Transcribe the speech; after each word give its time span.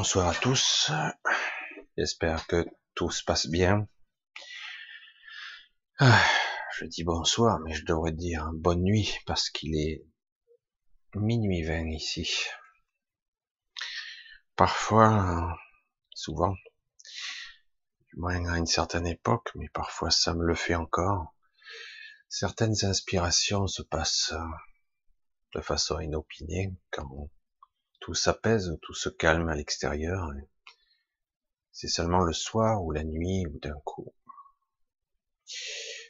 Bonsoir 0.00 0.28
à 0.28 0.34
tous. 0.34 0.90
J'espère 1.98 2.46
que 2.46 2.64
tout 2.94 3.10
se 3.10 3.22
passe 3.22 3.48
bien. 3.48 3.86
Ah, 5.98 6.24
je 6.78 6.86
dis 6.86 7.04
bonsoir, 7.04 7.60
mais 7.60 7.74
je 7.74 7.84
devrais 7.84 8.12
dire 8.12 8.48
bonne 8.54 8.82
nuit 8.82 9.18
parce 9.26 9.50
qu'il 9.50 9.76
est 9.76 10.02
minuit 11.14 11.64
20 11.64 11.90
ici. 11.90 12.32
Parfois, 14.56 15.54
souvent, 16.14 16.54
du 18.08 18.16
moins 18.20 18.50
à 18.50 18.56
une 18.56 18.64
certaine 18.64 19.06
époque, 19.06 19.50
mais 19.54 19.68
parfois 19.68 20.10
ça 20.10 20.32
me 20.32 20.46
le 20.46 20.54
fait 20.54 20.76
encore. 20.76 21.34
Certaines 22.30 22.86
inspirations 22.86 23.66
se 23.66 23.82
passent 23.82 24.32
de 25.54 25.60
façon 25.60 26.00
inopinée 26.00 26.74
quand 26.90 27.28
tout 28.00 28.14
s'apaise, 28.14 28.76
tout 28.82 28.94
se 28.94 29.08
calme 29.08 29.48
à 29.48 29.54
l'extérieur. 29.54 30.30
C'est 31.72 31.88
seulement 31.88 32.24
le 32.24 32.32
soir 32.32 32.82
ou 32.82 32.90
la 32.92 33.04
nuit 33.04 33.46
ou 33.46 33.58
d'un 33.60 33.78
coup. 33.84 34.14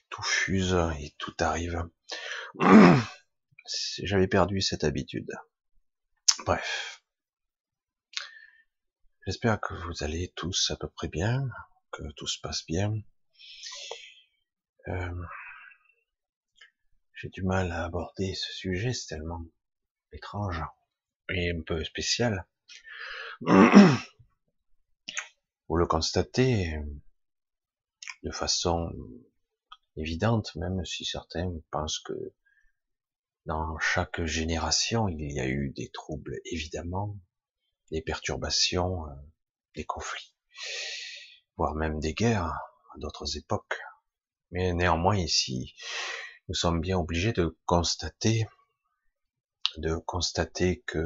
Tout 0.08 0.22
fuse 0.22 0.76
et 0.98 1.14
tout 1.18 1.34
arrive. 1.40 1.88
J'avais 4.02 4.28
perdu 4.28 4.60
cette 4.60 4.84
habitude. 4.84 5.30
Bref. 6.44 7.02
J'espère 9.26 9.60
que 9.60 9.74
vous 9.74 10.02
allez 10.02 10.32
tous 10.34 10.70
à 10.70 10.76
peu 10.76 10.88
près 10.88 11.08
bien, 11.08 11.48
que 11.92 12.02
tout 12.12 12.26
se 12.26 12.40
passe 12.40 12.64
bien. 12.66 12.94
Euh, 14.88 15.22
J'ai 17.14 17.28
du 17.28 17.42
mal 17.42 17.70
à 17.70 17.84
aborder 17.84 18.34
ce 18.34 18.52
sujet, 18.52 18.92
c'est 18.92 19.14
tellement 19.14 19.44
étrange 20.12 20.62
et 21.34 21.50
un 21.50 21.62
peu 21.62 21.82
spécial. 21.84 22.46
Vous 25.68 25.76
le 25.76 25.86
constatez 25.86 26.74
de 28.22 28.30
façon 28.30 28.92
évidente, 29.96 30.54
même 30.56 30.84
si 30.84 31.04
certains 31.04 31.52
pensent 31.70 32.00
que 32.00 32.34
dans 33.46 33.78
chaque 33.78 34.24
génération, 34.24 35.08
il 35.08 35.32
y 35.32 35.40
a 35.40 35.46
eu 35.46 35.70
des 35.70 35.88
troubles, 35.90 36.40
évidemment, 36.44 37.16
des 37.90 38.02
perturbations, 38.02 39.06
euh, 39.06 39.14
des 39.74 39.84
conflits, 39.84 40.34
voire 41.56 41.74
même 41.74 42.00
des 42.00 42.14
guerres 42.14 42.52
à 42.94 42.98
d'autres 42.98 43.36
époques. 43.36 43.80
Mais 44.50 44.72
néanmoins, 44.72 45.16
ici, 45.16 45.74
nous 46.48 46.54
sommes 46.54 46.80
bien 46.80 46.98
obligés 46.98 47.32
de 47.32 47.56
constater 47.64 48.46
de 49.78 49.96
constater 49.96 50.82
que 50.86 50.98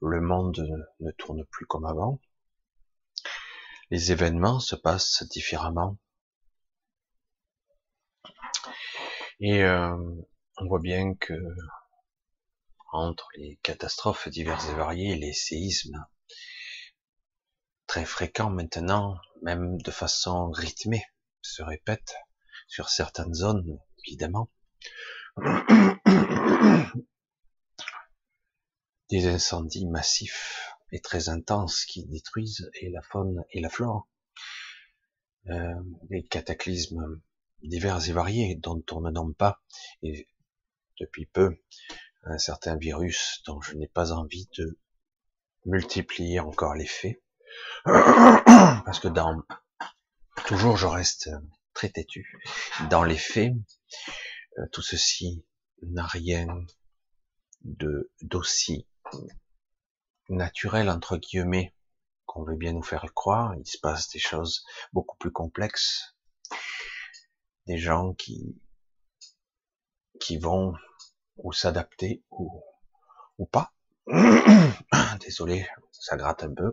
le 0.00 0.20
monde 0.20 0.66
ne 1.00 1.10
tourne 1.12 1.44
plus 1.46 1.66
comme 1.66 1.86
avant. 1.86 2.20
Les 3.90 4.12
événements 4.12 4.60
se 4.60 4.76
passent 4.76 5.22
différemment. 5.24 5.98
Et 9.40 9.62
euh, 9.62 9.96
on 10.58 10.66
voit 10.66 10.80
bien 10.80 11.14
que 11.14 11.34
entre 12.92 13.28
les 13.36 13.58
catastrophes 13.62 14.28
diverses 14.28 14.68
et 14.68 14.74
variées, 14.74 15.14
les 15.16 15.32
séismes 15.32 16.06
très 17.86 18.04
fréquents 18.04 18.50
maintenant, 18.50 19.16
même 19.42 19.80
de 19.80 19.90
façon 19.90 20.50
rythmée, 20.50 21.04
se 21.42 21.62
répètent 21.62 22.16
sur 22.66 22.88
certaines 22.90 23.34
zones, 23.34 23.78
évidemment. 24.06 24.50
des 29.10 29.26
incendies 29.26 29.86
massifs 29.86 30.74
et 30.92 31.00
très 31.00 31.28
intenses 31.28 31.84
qui 31.84 32.04
détruisent 32.06 32.70
et 32.80 32.90
la 32.90 33.02
faune 33.02 33.44
et 33.50 33.60
la 33.60 33.68
flore, 33.68 34.08
euh, 35.48 35.74
des 36.10 36.24
cataclysmes 36.24 37.20
divers 37.62 38.08
et 38.08 38.12
variés 38.12 38.54
dont 38.56 38.82
on 38.92 39.00
ne 39.00 39.10
nomme 39.10 39.34
pas, 39.34 39.60
et 40.02 40.28
depuis 41.00 41.26
peu, 41.26 41.56
un 42.24 42.38
certain 42.38 42.76
virus 42.76 43.42
dont 43.46 43.60
je 43.60 43.74
n'ai 43.74 43.88
pas 43.88 44.12
envie 44.12 44.48
de 44.58 44.78
multiplier 45.64 46.40
encore 46.40 46.74
les 46.74 46.86
faits, 46.86 47.22
parce 47.84 49.00
que 49.00 49.08
dans 49.08 49.42
toujours 50.46 50.76
je 50.76 50.86
reste 50.86 51.30
très 51.74 51.88
têtu. 51.88 52.40
Dans 52.90 53.04
les 53.04 53.16
faits, 53.16 53.52
tout 54.72 54.82
ceci 54.82 55.44
n'a 55.82 56.06
rien 56.06 56.46
de 57.62 58.10
d'aussi 58.22 58.86
naturel 60.28 60.90
entre 60.90 61.16
guillemets 61.16 61.74
qu'on 62.26 62.44
veut 62.44 62.56
bien 62.56 62.72
nous 62.72 62.82
faire 62.82 63.06
croire. 63.14 63.54
Il 63.56 63.66
se 63.66 63.78
passe 63.78 64.10
des 64.10 64.18
choses 64.18 64.64
beaucoup 64.92 65.16
plus 65.16 65.32
complexes, 65.32 66.16
des 67.66 67.78
gens 67.78 68.14
qui 68.14 68.60
qui 70.20 70.36
vont 70.36 70.74
ou 71.36 71.52
s'adapter 71.52 72.22
ou 72.30 72.62
ou 73.38 73.46
pas. 73.46 73.72
Désolé, 75.20 75.66
ça 75.92 76.16
gratte 76.16 76.42
un 76.42 76.54
peu. 76.54 76.72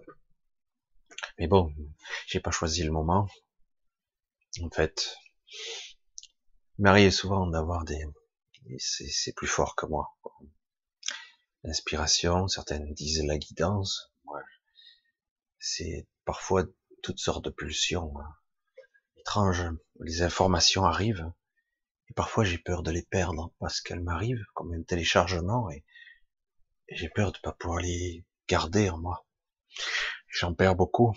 Mais 1.38 1.48
bon, 1.48 1.74
j'ai 2.28 2.40
pas 2.40 2.52
choisi 2.52 2.84
le 2.84 2.92
moment. 2.92 3.28
En 4.62 4.70
fait, 4.70 5.18
m'arrive 6.80 7.12
souvent 7.12 7.48
d'avoir 7.48 7.86
des, 7.86 8.06
c'est 8.78 9.34
plus 9.34 9.48
fort 9.48 9.76
que 9.76 9.86
moi 9.86 10.16
l'inspiration, 11.66 12.48
certaines 12.48 12.94
disent 12.94 13.24
la 13.24 13.38
guidance. 13.38 14.14
c'est 15.58 16.08
parfois 16.26 16.64
toutes 17.02 17.20
sortes 17.20 17.46
de 17.46 17.50
pulsions 17.50 18.14
hein. 18.20 18.36
étranges. 19.18 19.66
Les 20.00 20.22
informations 20.22 20.86
arrivent 20.86 21.32
et 22.10 22.14
parfois 22.14 22.44
j'ai 22.44 22.60
peur 22.60 22.84
de 22.84 22.92
les 22.92 23.02
perdre 23.02 23.52
parce 23.60 23.82
qu'elles 23.82 24.04
m'arrivent 24.04 24.46
comme 24.54 24.74
un 24.74 24.84
téléchargement 24.84 25.70
et, 25.72 25.84
j'ai 26.90 27.10
peur 27.10 27.32
de 27.32 27.40
pas 27.40 27.52
pouvoir 27.52 27.80
les 27.80 28.24
garder 28.48 28.92
en 28.92 29.00
moi. 29.00 29.26
J'en 30.28 30.54
perds 30.54 30.76
beaucoup, 30.76 31.16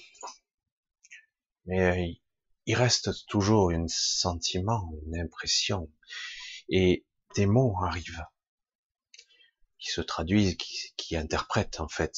mais 1.66 1.82
euh, 1.82 2.12
il 2.68 2.74
reste 2.74 3.26
toujours 3.28 3.70
un 3.70 3.86
sentiment, 3.88 4.92
une 5.06 5.18
impression 5.18 5.90
et 6.68 7.06
des 7.34 7.46
mots 7.46 7.74
arrivent 7.82 8.26
qui 9.78 9.88
se 9.88 10.02
traduisent, 10.02 10.58
qui, 10.58 11.16
interprètent 11.16 11.80
en 11.80 11.88
fait. 11.88 12.14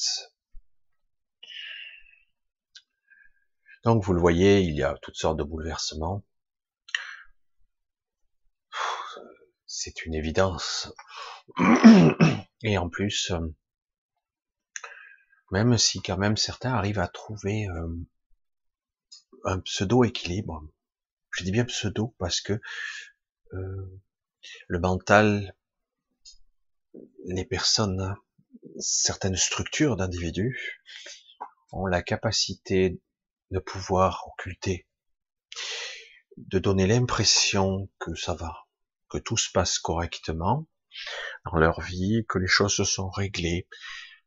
Donc 3.85 4.03
vous 4.03 4.11
le 4.11 4.19
voyez, 4.19 4.59
il 4.59 4.75
y 4.75 4.83
a 4.83 4.97
toutes 5.01 5.15
sortes 5.15 5.37
de 5.37 5.43
bouleversements. 5.43 6.21
C'est 9.65 10.05
une 10.05 10.15
évidence. 10.15 10.93
Et 12.63 12.77
en 12.77 12.89
plus, 12.89 13.31
même 15.49 15.77
si 15.77 16.01
quand 16.01 16.17
même 16.17 16.35
certains 16.35 16.73
arrivent 16.73 16.99
à 16.99 17.07
trouver 17.07 17.69
euh, 17.69 17.87
un 19.45 19.59
pseudo 19.59 20.03
équilibre, 20.03 20.63
je 21.31 21.43
dis 21.43 21.51
bien 21.51 21.65
pseudo 21.65 22.15
parce 22.17 22.41
que 22.41 22.59
euh, 23.53 24.01
le 24.67 24.79
mental 24.79 25.55
les 27.25 27.45
personnes, 27.45 28.15
certaines 28.79 29.35
structures 29.35 29.95
d'individus 29.95 30.81
ont 31.71 31.85
la 31.85 32.01
capacité 32.01 32.99
de 33.51 33.59
pouvoir 33.59 34.27
occulter, 34.27 34.87
de 36.37 36.59
donner 36.59 36.87
l'impression 36.87 37.89
que 37.99 38.15
ça 38.15 38.33
va, 38.33 38.67
que 39.09 39.17
tout 39.17 39.37
se 39.37 39.51
passe 39.51 39.79
correctement 39.79 40.67
dans 41.45 41.57
leur 41.57 41.81
vie, 41.81 42.25
que 42.27 42.37
les 42.37 42.47
choses 42.47 42.75
se 42.75 42.83
sont 42.83 43.09
réglées 43.09 43.67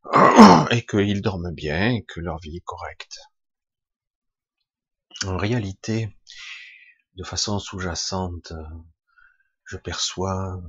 et 0.70 0.86
qu'ils 0.86 1.22
dorment 1.22 1.52
bien 1.52 1.90
et 1.90 2.04
que 2.04 2.20
leur 2.20 2.38
vie 2.38 2.56
est 2.56 2.64
correcte. 2.64 3.18
En 5.22 5.36
réalité, 5.36 6.14
de 7.14 7.24
façon 7.24 7.58
sous-jacente, 7.58 8.52
je 9.64 9.76
perçois 9.76 10.60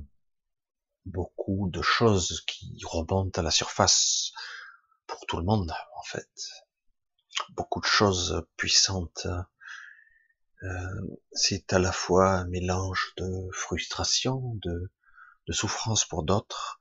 beaucoup 1.04 1.68
de 1.70 1.82
choses 1.82 2.42
qui 2.46 2.78
remontent 2.84 3.38
à 3.38 3.42
la 3.42 3.50
surface 3.50 4.32
pour 5.06 5.26
tout 5.26 5.36
le 5.36 5.44
monde, 5.44 5.72
en 5.96 6.02
fait. 6.02 6.30
Beaucoup 7.50 7.80
de 7.80 7.86
choses 7.86 8.46
puissantes. 8.56 9.26
Euh, 10.62 11.18
c'est 11.32 11.72
à 11.72 11.78
la 11.78 11.92
fois 11.92 12.30
un 12.30 12.46
mélange 12.46 13.12
de 13.18 13.48
frustration, 13.52 14.54
de 14.62 14.90
souffrance 15.52 16.06
pour 16.06 16.22
d'autres, 16.22 16.80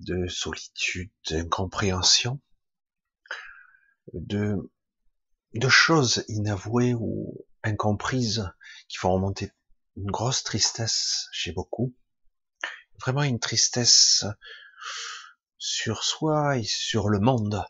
de 0.00 0.26
solitude, 0.26 1.12
d'incompréhension, 1.30 2.40
de, 4.12 4.56
de 5.54 5.68
choses 5.68 6.24
inavouées 6.28 6.94
ou 6.94 7.46
incomprises 7.62 8.50
qui 8.88 8.98
font 8.98 9.12
remonter 9.12 9.50
une 9.96 10.10
grosse 10.10 10.42
tristesse 10.42 11.28
chez 11.32 11.52
beaucoup. 11.52 11.94
Vraiment 13.00 13.22
une 13.22 13.38
tristesse 13.38 14.24
sur 15.58 16.04
soi 16.04 16.58
et 16.58 16.64
sur 16.64 17.08
le 17.08 17.20
monde. 17.20 17.64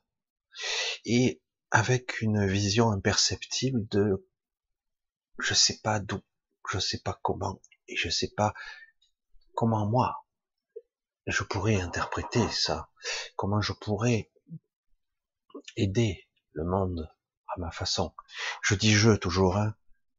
et 1.04 1.40
avec 1.70 2.20
une 2.20 2.46
vision 2.46 2.92
imperceptible 2.92 3.86
de 3.88 4.28
je 5.38 5.54
sais 5.54 5.81
pas 5.82 5.98
d'où, 5.98 6.20
je 6.70 6.78
sais 6.78 7.00
pas 7.00 7.19
comment, 7.22 7.60
et 7.88 7.96
je 7.96 8.08
sais 8.08 8.32
pas 8.36 8.54
comment 9.54 9.84
moi 9.86 10.25
je 11.26 11.42
pourrais 11.42 11.81
interpréter 11.81 12.46
ça, 12.50 12.90
comment 13.36 13.60
je 13.60 13.72
pourrais 13.72 14.31
aider 15.76 16.28
le 16.52 16.64
monde 16.64 17.10
à 17.54 17.60
ma 17.60 17.70
façon. 17.70 18.14
Je 18.62 18.74
dis 18.74 18.92
je 18.92 19.10
toujours, 19.16 19.56
hein, 19.56 19.74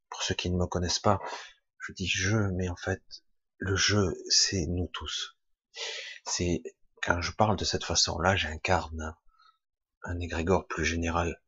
pour 0.10 0.24
ceux 0.24 0.36
qui 0.36 0.50
ne 0.50 0.58
me 0.58 0.68
connaissent 0.68 1.00
pas, 1.00 1.20
je 1.80 1.94
dis 1.94 2.08
je, 2.08 2.38
mais 2.38 2.70
en 2.70 2.76
fait, 2.76 3.04
le 3.58 3.76
jeu, 3.76 4.16
c'est 4.30 4.66
nous 4.68 4.88
tous. 4.88 5.38
C'est 6.26 6.64
quand 7.04 7.22
je 7.22 7.32
parle 7.32 7.58
de 7.58 7.66
cette 7.66 7.84
façon-là, 7.84 8.36
j'incarne 8.36 9.16
un 10.04 10.20
égrégore 10.20 10.68
plus 10.68 10.86
général. 10.86 11.42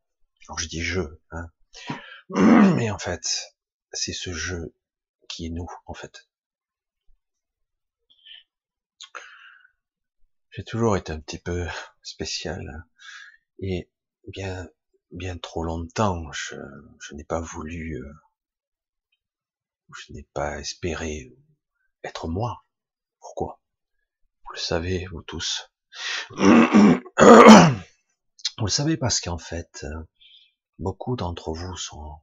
Alors 0.48 0.60
je 0.60 0.68
dis 0.68 0.82
je, 0.82 1.02
hein. 1.32 1.52
mais 2.76 2.92
en 2.92 3.00
fait, 3.00 3.56
c'est 3.92 4.14
ce 4.14 4.34
jeu 4.34 4.76
qui 5.30 5.48
est 5.48 5.50
nous, 5.50 5.68
en 5.86 5.94
fait. 5.94 6.28
J'ai 10.52 10.64
toujours 10.64 10.98
été 10.98 11.12
un 11.12 11.20
petit 11.20 11.38
peu 11.38 11.68
spécial 12.02 12.86
et 13.60 13.92
bien, 14.28 14.68
bien 15.12 15.38
trop 15.38 15.64
longtemps, 15.64 16.32
je, 16.32 16.56
n'ai 17.14 17.24
pas 17.24 17.40
voulu, 17.40 17.96
euh, 17.96 18.14
je 19.96 20.14
n'ai 20.14 20.28
pas 20.34 20.60
espéré 20.60 21.36
être 22.04 22.28
moi. 22.28 22.66
Pourquoi? 23.20 23.62
Vous 24.46 24.54
le 24.54 24.60
savez, 24.60 25.06
vous 25.08 25.22
tous. 25.22 25.72
Vous 28.60 28.66
le 28.66 28.72
savez 28.72 28.98
parce 28.98 29.22
qu'en 29.22 29.38
fait, 29.38 29.86
beaucoup 30.80 31.16
d'entre 31.16 31.54
vous 31.54 31.78
sont 31.78 32.22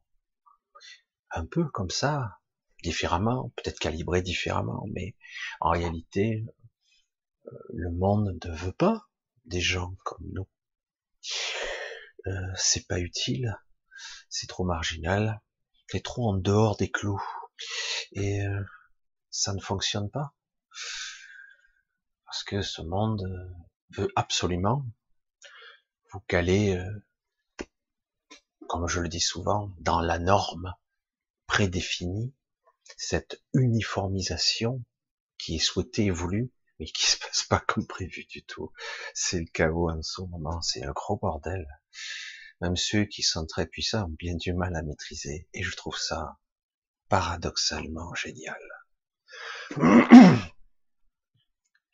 un 1.30 1.46
peu 1.46 1.64
comme 1.68 1.90
ça, 1.90 2.40
différemment, 2.82 3.52
peut-être 3.56 3.78
calibrés 3.78 4.22
différemment, 4.22 4.84
mais 4.92 5.14
en 5.60 5.70
réalité, 5.70 6.44
euh, 7.46 7.50
le 7.72 7.90
monde 7.90 8.38
ne 8.44 8.52
veut 8.52 8.72
pas 8.72 9.06
des 9.44 9.60
gens 9.60 9.94
comme 10.04 10.26
nous. 10.32 10.48
Euh, 12.26 12.52
c'est 12.56 12.86
pas 12.86 12.98
utile, 12.98 13.58
c'est 14.28 14.46
trop 14.46 14.64
marginal, 14.64 15.40
c'est 15.88 16.02
trop 16.02 16.30
en 16.30 16.34
dehors 16.34 16.76
des 16.76 16.90
clous. 16.90 17.22
Et 18.12 18.42
euh, 18.42 18.62
ça 19.30 19.52
ne 19.52 19.60
fonctionne 19.60 20.10
pas. 20.10 20.34
Parce 22.24 22.44
que 22.44 22.62
ce 22.62 22.82
monde 22.82 23.22
veut 23.90 24.10
absolument 24.16 24.84
vous 26.12 26.20
caler, 26.20 26.80
comme 28.68 28.88
je 28.88 29.00
le 29.00 29.08
dis 29.08 29.20
souvent, 29.20 29.72
dans 29.78 30.00
la 30.00 30.18
norme 30.18 30.74
prédéfinie, 31.46 32.34
cette 32.96 33.42
uniformisation 33.52 34.82
qui 35.38 35.56
est 35.56 35.60
souhaitée 35.60 36.06
et 36.06 36.10
voulue, 36.10 36.52
mais 36.84 36.90
qui 36.90 37.06
se 37.06 37.16
passe 37.16 37.44
pas 37.44 37.60
comme 37.60 37.86
prévu 37.86 38.26
du 38.26 38.44
tout. 38.44 38.70
C'est 39.14 39.40
le 39.40 39.46
chaos 39.46 39.90
en 39.90 40.02
ce 40.02 40.20
moment, 40.20 40.60
c'est 40.60 40.84
un 40.84 40.92
gros 40.92 41.16
bordel. 41.16 41.66
Même 42.60 42.76
ceux 42.76 43.06
qui 43.06 43.22
sont 43.22 43.46
très 43.46 43.66
puissants 43.66 44.04
ont 44.04 44.16
bien 44.18 44.34
du 44.34 44.52
mal 44.52 44.76
à 44.76 44.82
maîtriser, 44.82 45.48
et 45.54 45.62
je 45.62 45.74
trouve 45.76 45.96
ça 45.96 46.38
paradoxalement 47.08 48.14
génial. 48.14 48.60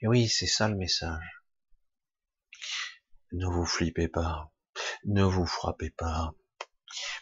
Et 0.01 0.09
oui, 0.09 0.29
c'est 0.29 0.49
ça 0.49 0.69
le 0.69 0.75
message. 0.77 1.45
Ne 3.31 3.47
vous 3.47 3.67
flippez 3.67 4.09
pas, 4.09 4.51
ne 5.05 5.23
vous 5.23 5.47
frappez 5.47 5.91
pas, 5.91 6.33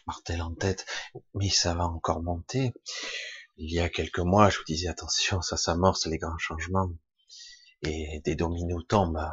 martel 0.07 0.41
en 0.41 0.55
tête, 0.55 0.87
mais 1.35 1.49
ça 1.49 1.75
va 1.75 1.85
encore 1.85 2.23
monter. 2.23 2.73
Il 3.57 3.71
y 3.71 3.79
a 3.79 3.89
quelques 3.89 4.19
mois, 4.19 4.49
je 4.49 4.57
vous 4.57 4.63
disais 4.63 4.87
attention, 4.87 5.43
ça 5.43 5.55
s'amorce 5.55 6.07
les 6.07 6.17
grands 6.17 6.39
changements 6.39 6.89
et 7.83 8.21
des 8.21 8.35
dominos 8.35 8.85
tombent. 8.87 9.31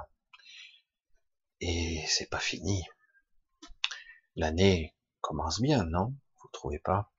Et 1.61 2.05
c'est 2.07 2.29
pas 2.31 2.39
fini. 2.39 2.83
L'année 4.35 4.95
commence 5.21 5.61
bien, 5.61 5.85
non? 5.85 6.15
Vous 6.43 6.49
trouvez 6.53 6.79
pas? 6.79 7.13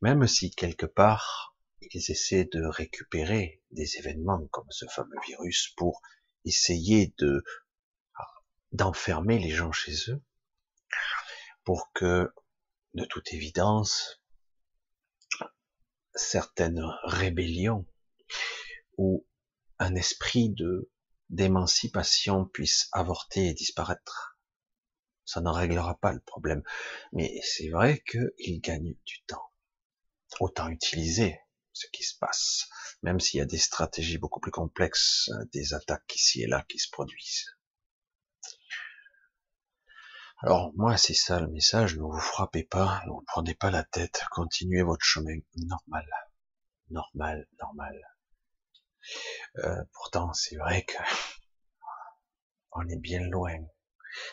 Même 0.00 0.26
si 0.26 0.50
quelque 0.50 0.86
part 0.86 1.56
ils 1.92 2.10
essaient 2.10 2.44
de 2.44 2.64
récupérer 2.64 3.62
des 3.70 3.98
événements 3.98 4.46
comme 4.48 4.70
ce 4.70 4.86
fameux 4.86 5.18
virus 5.26 5.72
pour 5.76 6.02
essayer 6.44 7.14
de 7.18 7.44
d'enfermer 8.72 9.38
les 9.38 9.50
gens 9.50 9.70
chez 9.70 10.10
eux, 10.10 10.20
pour 11.62 11.92
que, 11.92 12.32
de 12.94 13.04
toute 13.04 13.32
évidence, 13.32 14.20
certaines 16.14 16.82
rébellions 17.04 17.86
ou 18.98 19.24
un 19.78 19.94
esprit 19.94 20.50
de 20.50 20.90
d'émancipation 21.30 22.44
puisse 22.44 22.88
avorter 22.92 23.48
et 23.48 23.54
disparaître. 23.54 24.38
Ça 25.24 25.40
ne 25.40 25.48
réglera 25.48 25.98
pas 25.98 26.12
le 26.12 26.20
problème. 26.20 26.62
Mais 27.12 27.40
c'est 27.42 27.70
vrai 27.70 28.02
qu'il 28.08 28.60
gagne 28.60 28.94
du 29.06 29.22
temps. 29.26 29.50
Autant 30.40 30.68
utiliser 30.68 31.40
ce 31.72 31.86
qui 31.92 32.04
se 32.04 32.16
passe, 32.18 32.68
même 33.02 33.20
s'il 33.20 33.38
y 33.38 33.42
a 33.42 33.46
des 33.46 33.58
stratégies 33.58 34.18
beaucoup 34.18 34.40
plus 34.40 34.50
complexes, 34.52 35.30
des 35.52 35.74
attaques 35.74 36.14
ici 36.14 36.42
et 36.42 36.46
là 36.46 36.64
qui 36.68 36.78
se 36.78 36.90
produisent. 36.90 37.46
Alors 40.38 40.72
moi 40.74 40.96
c'est 40.96 41.14
ça 41.14 41.40
le 41.40 41.48
message, 41.48 41.96
ne 41.96 42.02
vous 42.02 42.18
frappez 42.18 42.64
pas, 42.64 43.02
ne 43.06 43.12
vous 43.12 43.24
prenez 43.26 43.54
pas 43.54 43.70
la 43.70 43.82
tête, 43.82 44.22
continuez 44.30 44.82
votre 44.82 45.04
chemin 45.04 45.38
normal, 45.56 46.06
normal, 46.90 47.48
normal. 47.58 48.13
Euh, 49.58 49.84
pourtant 49.92 50.32
c'est 50.32 50.56
vrai 50.56 50.84
que 50.84 50.96
on 52.72 52.88
est 52.88 52.98
bien 52.98 53.20
loin 53.20 53.56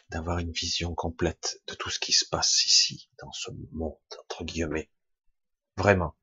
d'avoir 0.10 0.40
une 0.40 0.52
vision 0.52 0.94
complète 0.94 1.62
de 1.68 1.74
tout 1.76 1.90
ce 1.90 2.00
qui 2.00 2.14
se 2.14 2.26
passe 2.26 2.66
ici, 2.66 3.10
dans 3.20 3.32
ce 3.32 3.52
monde, 3.72 3.96
entre 4.20 4.44
guillemets. 4.44 4.90
Vraiment. 5.78 6.16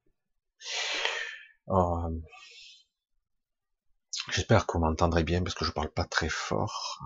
Euh, 1.69 2.21
j'espère 4.31 4.67
que 4.67 4.75
vous 4.75 4.85
m'entendrez 4.85 5.25
bien 5.25 5.43
parce 5.43 5.55
que 5.55 5.64
je 5.64 5.73
parle 5.73 5.90
pas 5.93 6.05
très 6.05 6.28
fort. 6.28 7.02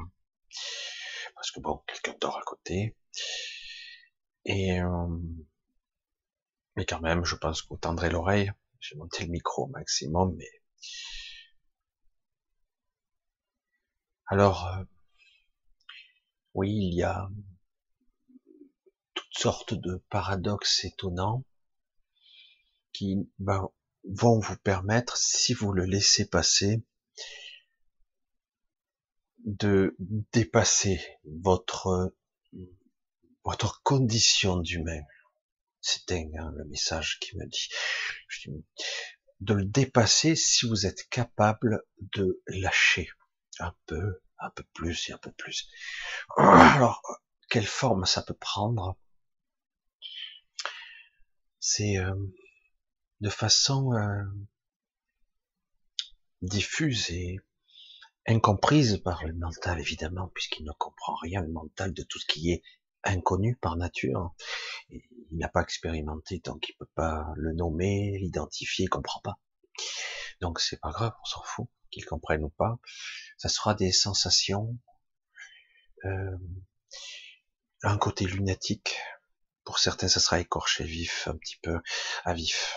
Parce 1.35 1.51
que 1.51 1.61
bon, 1.61 1.83
quelqu'un 1.87 2.15
dort 2.21 2.39
à 2.39 2.43
côté. 2.43 2.97
Et 4.45 4.81
euh, 4.81 5.19
mais 6.77 6.85
quand 6.87 7.01
même, 7.01 7.25
je 7.25 7.37
pense 7.37 7.63
que 7.63 7.69
vous 7.71 7.77
tendrez 7.77 8.11
l'oreille. 8.11 8.53
J'ai 8.81 8.97
monté 8.97 9.25
le 9.25 9.31
micro 9.31 9.65
au 9.65 9.69
maximum, 9.69 10.35
mais 10.37 10.51
alors 14.33 14.67
euh, 14.69 14.85
oui, 16.55 16.71
il 16.71 16.95
y 16.95 17.03
a 17.03 17.29
toutes 19.13 19.37
sortes 19.37 19.75
de 19.75 20.03
paradoxes 20.09 20.87
étonnants 20.87 21.45
qui 22.95 23.29
ben, 23.39 23.69
vont 24.09 24.39
vous 24.39 24.57
permettre, 24.57 25.19
si 25.19 25.53
vous 25.53 25.71
le 25.73 25.85
laissez 25.85 26.27
passer, 26.27 26.83
de 29.45 29.95
dépasser 30.33 30.99
votre 31.27 32.17
votre 33.45 33.83
condition 33.83 34.57
d'humain. 34.57 35.03
C'est 35.83 36.09
dingue 36.09 36.39
hein, 36.39 36.51
le 36.57 36.65
message 36.65 37.19
qui 37.21 37.37
me 37.37 37.45
dit. 37.45 37.69
De 39.41 39.53
le 39.53 39.67
dépasser 39.67 40.37
si 40.37 40.67
vous 40.67 40.87
êtes 40.87 41.07
capable 41.11 41.85
de 42.15 42.43
lâcher 42.47 43.11
un 43.59 43.75
peu, 43.87 44.21
un 44.39 44.51
peu 44.51 44.65
plus 44.73 45.09
et 45.09 45.13
un 45.13 45.19
peu 45.19 45.33
plus. 45.33 45.69
Alors, 46.37 47.03
quelle 47.51 47.67
forme 47.67 48.07
ça 48.07 48.23
peut 48.23 48.35
prendre? 48.35 48.97
C'est 51.61 51.99
euh, 51.99 52.15
de 53.21 53.29
façon 53.29 53.93
euh, 53.93 54.25
diffuse 56.43 57.11
et 57.11 57.39
incomprise 58.27 58.99
par 58.99 59.25
le 59.25 59.33
mental 59.35 59.81
évidemment, 59.81 60.29
puisqu'il 60.35 60.65
ne 60.65 60.73
comprend 60.73 61.15
rien 61.17 61.41
le 61.41 61.53
mental 61.53 61.93
de 61.93 62.03
tout 62.03 62.19
ce 62.19 62.27
qui 62.27 62.51
est 62.51 62.63
inconnu 63.05 63.57
par 63.57 63.77
nature. 63.77 64.35
il 64.91 65.03
n'a 65.33 65.49
pas 65.49 65.63
expérimenté, 65.63 66.41
donc 66.45 66.69
il 66.69 66.75
peut 66.75 66.91
pas 66.95 67.27
le 67.37 67.53
nommer, 67.53 68.19
l'identifier, 68.21 68.85
il 68.85 68.89
comprend 68.89 69.21
pas. 69.21 69.39
Donc 70.41 70.61
c'est 70.61 70.81
pas 70.81 70.91
grave, 70.91 71.13
on 71.21 71.25
s'en 71.25 71.43
fout, 71.43 71.69
qu'il 71.93 72.05
comprenne 72.05 72.43
ou 72.43 72.51
pas. 72.51 72.79
Ça 73.37 73.49
sera 73.49 73.75
des 73.75 73.93
sensations, 73.93 74.77
euh, 76.05 76.37
un 77.83 77.99
côté 77.99 78.25
lunatique. 78.25 78.97
Pour 79.65 79.79
certains, 79.79 80.09
ça 80.09 80.19
sera 80.19 80.41
écorché 80.41 80.85
vif, 80.85 81.29
un 81.29 81.37
petit 81.37 81.59
peu 81.63 81.81
à 82.25 82.35
vif 82.35 82.75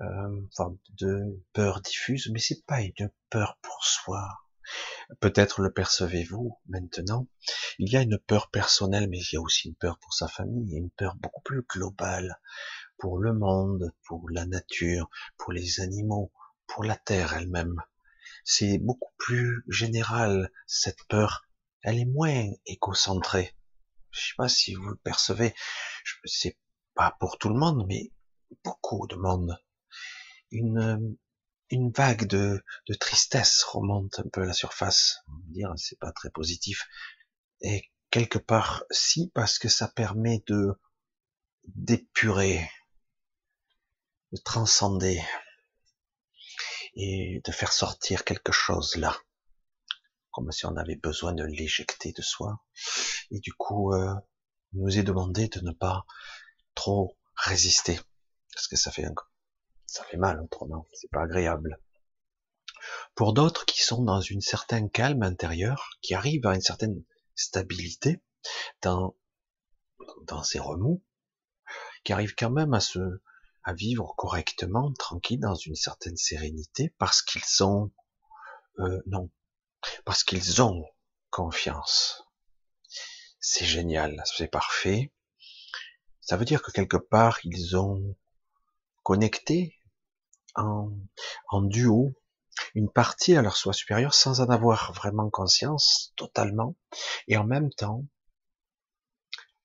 euh, 0.00 0.68
de 0.98 1.42
peur 1.52 1.80
diffuse, 1.80 2.30
mais 2.32 2.38
c'est 2.38 2.64
pas 2.66 2.80
une 2.80 3.10
peur 3.30 3.58
pour 3.62 3.84
soi. 3.84 4.28
Peut-être 5.20 5.60
le 5.60 5.72
percevez-vous 5.72 6.58
maintenant. 6.66 7.28
Il 7.78 7.92
y 7.92 7.96
a 7.96 8.02
une 8.02 8.18
peur 8.18 8.50
personnelle, 8.50 9.08
mais 9.08 9.18
il 9.18 9.34
y 9.34 9.36
a 9.36 9.40
aussi 9.40 9.68
une 9.68 9.74
peur 9.74 9.98
pour 9.98 10.14
sa 10.14 10.28
famille, 10.28 10.76
une 10.76 10.90
peur 10.90 11.16
beaucoup 11.16 11.42
plus 11.42 11.62
globale 11.62 12.40
pour 12.98 13.18
le 13.18 13.34
monde, 13.34 13.92
pour 14.06 14.28
la 14.30 14.46
nature, 14.46 15.10
pour 15.36 15.52
les 15.52 15.80
animaux, 15.80 16.32
pour 16.66 16.84
la 16.84 16.96
terre 16.96 17.34
elle-même. 17.34 17.80
C'est 18.44 18.78
beaucoup 18.78 19.12
plus 19.16 19.64
général, 19.68 20.50
cette 20.66 21.02
peur. 21.08 21.46
Elle 21.82 21.98
est 21.98 22.04
moins 22.04 22.46
égocentrée. 22.66 23.54
Je 24.10 24.20
sais 24.20 24.34
pas 24.36 24.48
si 24.48 24.74
vous 24.74 24.88
le 24.88 24.96
percevez. 24.96 25.54
C'est 26.24 26.58
pas 26.94 27.16
pour 27.18 27.38
tout 27.38 27.48
le 27.48 27.58
monde, 27.58 27.84
mais 27.88 28.12
beaucoup 28.62 29.06
de 29.06 29.16
monde. 29.16 29.58
Une, 30.50 31.16
une 31.70 31.90
vague 31.90 32.26
de, 32.26 32.62
de 32.86 32.94
tristesse 32.94 33.64
remonte 33.64 34.18
un 34.18 34.28
peu 34.32 34.42
à 34.42 34.46
la 34.46 34.52
surface. 34.52 35.18
On 35.28 35.32
va 35.32 35.52
dire, 35.52 35.72
c'est 35.76 35.98
pas 35.98 36.12
très 36.12 36.30
positif. 36.30 36.86
Et 37.60 37.90
quelque 38.10 38.38
part, 38.38 38.84
si, 38.90 39.30
parce 39.34 39.58
que 39.58 39.68
ça 39.68 39.88
permet 39.88 40.44
de 40.46 40.78
d'épurer, 41.66 42.70
de 44.32 44.38
transcender 44.44 45.22
et 46.96 47.40
de 47.44 47.52
faire 47.52 47.72
sortir 47.72 48.24
quelque 48.24 48.52
chose 48.52 48.96
là, 48.96 49.16
comme 50.30 50.50
si 50.52 50.66
on 50.66 50.76
avait 50.76 50.96
besoin 50.96 51.32
de 51.32 51.44
l'éjecter 51.44 52.12
de 52.12 52.22
soi. 52.22 52.60
Et 53.30 53.40
du 53.40 53.52
coup, 53.52 53.92
euh, 53.92 54.14
nous 54.72 54.98
est 54.98 55.02
demandé 55.02 55.48
de 55.48 55.60
ne 55.60 55.72
pas 55.72 56.04
trop 56.74 57.16
résister, 57.36 57.98
parce 58.52 58.68
que 58.68 58.76
ça 58.76 58.90
fait 58.90 59.06
ça 59.86 60.04
fait 60.04 60.16
mal 60.16 60.40
autrement, 60.40 60.86
c'est 60.92 61.10
pas 61.10 61.22
agréable. 61.22 61.78
Pour 63.14 63.32
d'autres 63.32 63.64
qui 63.64 63.82
sont 63.82 64.02
dans 64.02 64.20
une 64.20 64.40
certaine 64.40 64.90
calme 64.90 65.22
intérieure, 65.22 65.90
qui 66.02 66.14
arrivent 66.14 66.46
à 66.46 66.54
une 66.54 66.60
certaine 66.60 67.02
stabilité 67.34 68.20
dans 68.82 69.16
dans 70.26 70.42
ces 70.42 70.58
remous, 70.58 71.02
qui 72.02 72.12
arrivent 72.12 72.34
quand 72.36 72.50
même 72.50 72.74
à 72.74 72.80
se 72.80 72.98
à 73.64 73.72
vivre 73.72 74.14
correctement, 74.16 74.92
tranquille, 74.98 75.40
dans 75.40 75.54
une 75.54 75.74
certaine 75.74 76.16
sérénité, 76.16 76.94
parce 76.98 77.22
qu'ils 77.22 77.44
sont 77.44 77.90
euh, 78.78 79.02
non, 79.06 79.30
parce 80.04 80.24
qu'ils 80.24 80.62
ont 80.62 80.84
confiance. 81.30 82.24
C'est 83.40 83.64
génial, 83.64 84.22
c'est 84.26 84.48
parfait. 84.48 85.12
Ça 86.20 86.36
veut 86.36 86.44
dire 86.44 86.62
que 86.62 86.70
quelque 86.70 86.96
part, 86.96 87.38
ils 87.44 87.76
ont 87.76 88.16
connecté 89.02 89.78
en, 90.54 90.90
en 91.48 91.62
duo 91.62 92.14
une 92.74 92.90
partie 92.90 93.36
à 93.36 93.42
leur 93.42 93.56
soi 93.56 93.72
supérieur 93.72 94.14
sans 94.14 94.40
en 94.40 94.48
avoir 94.48 94.92
vraiment 94.92 95.28
conscience 95.30 96.12
totalement. 96.16 96.76
Et 97.28 97.36
en 97.36 97.44
même 97.44 97.70
temps, 97.70 98.04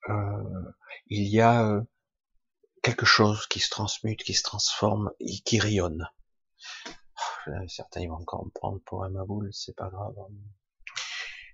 euh, 0.09 0.73
il 1.07 1.27
y 1.27 1.39
a 1.39 1.65
euh, 1.65 1.81
quelque 2.81 3.05
chose 3.05 3.47
qui 3.47 3.59
se 3.59 3.69
transmute, 3.69 4.23
qui 4.23 4.33
se 4.33 4.43
transforme 4.43 5.11
et 5.19 5.39
qui 5.39 5.59
rayonne. 5.59 6.07
Certains 7.67 8.07
vont 8.07 8.15
encore 8.15 8.45
me 8.45 8.51
prendre 8.51 8.79
pour 8.85 9.03
un 9.03 9.09
maboule, 9.09 9.49
c'est 9.53 9.75
pas 9.75 9.89
grave. 9.89 10.15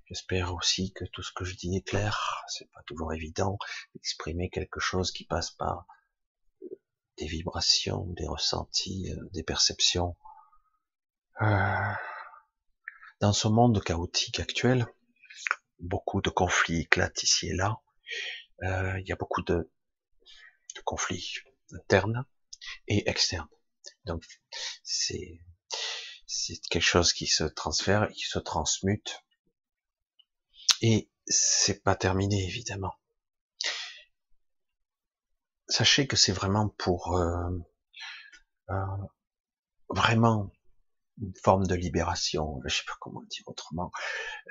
J'espère 0.07 0.53
aussi 0.53 0.93
que 0.93 1.05
tout 1.05 1.23
ce 1.23 1.31
que 1.33 1.45
je 1.45 1.55
dis 1.55 1.75
est 1.75 1.87
clair. 1.87 2.43
C'est 2.47 2.69
pas 2.71 2.83
toujours 2.85 3.13
évident 3.13 3.57
d'exprimer 3.93 4.49
quelque 4.49 4.79
chose 4.79 5.11
qui 5.11 5.25
passe 5.25 5.51
par 5.51 5.87
des 7.17 7.25
vibrations, 7.25 8.05
des 8.09 8.27
ressentis, 8.27 9.11
euh, 9.11 9.29
des 9.31 9.43
perceptions. 9.43 10.15
Euh, 11.41 11.93
dans 13.19 13.33
ce 13.33 13.47
monde 13.47 13.81
chaotique 13.81 14.39
actuel, 14.39 14.85
beaucoup 15.79 16.21
de 16.21 16.29
conflits 16.29 16.81
éclatent 16.81 17.23
ici 17.23 17.47
et 17.47 17.55
là. 17.55 17.79
Euh, 18.63 18.99
il 18.99 19.07
y 19.07 19.11
a 19.11 19.15
beaucoup 19.15 19.41
de, 19.41 19.71
de 20.75 20.81
conflits 20.81 21.35
internes 21.73 22.25
et 22.87 23.09
externes. 23.09 23.49
Donc 24.05 24.23
c'est 24.83 25.39
c'est 26.27 26.59
quelque 26.69 26.83
chose 26.83 27.13
qui 27.13 27.27
se 27.27 27.43
transfère, 27.43 28.09
qui 28.11 28.25
se 28.25 28.39
transmute 28.39 29.25
et 30.81 31.09
c'est 31.27 31.83
pas 31.83 31.95
terminé, 31.95 32.45
évidemment. 32.45 32.93
Sachez 35.67 36.07
que 36.07 36.15
c'est 36.15 36.31
vraiment 36.31 36.69
pour 36.69 37.17
euh, 37.17 37.49
euh, 38.69 38.75
vraiment 39.89 40.51
une 41.19 41.33
forme 41.43 41.65
de 41.65 41.75
libération. 41.75 42.61
Je 42.65 42.75
sais 42.75 42.83
pas 42.85 42.97
comment 42.99 43.23
dire 43.23 43.43
autrement. 43.47 43.91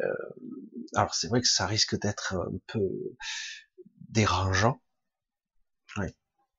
Euh, 0.01 0.13
alors 0.95 1.15
c'est 1.15 1.29
vrai 1.29 1.41
que 1.41 1.49
ça 1.49 1.67
risque 1.67 1.99
d'être 2.01 2.35
un 2.35 2.59
peu 2.67 2.89
dérangeant, 4.09 4.83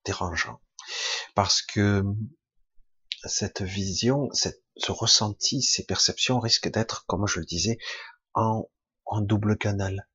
dérangeant, 0.06 0.62
parce 1.36 1.62
que 1.62 2.04
cette 3.26 3.62
vision, 3.62 4.30
ce 4.34 4.92
ressenti, 4.92 5.62
ces 5.62 5.86
perceptions 5.86 6.40
risquent 6.40 6.72
d'être, 6.72 7.06
comme 7.08 7.28
je 7.28 7.40
le 7.40 7.46
disais, 7.46 7.78
en 8.34 8.70
en 9.06 9.22
double 9.22 9.58
canal. 9.58 10.08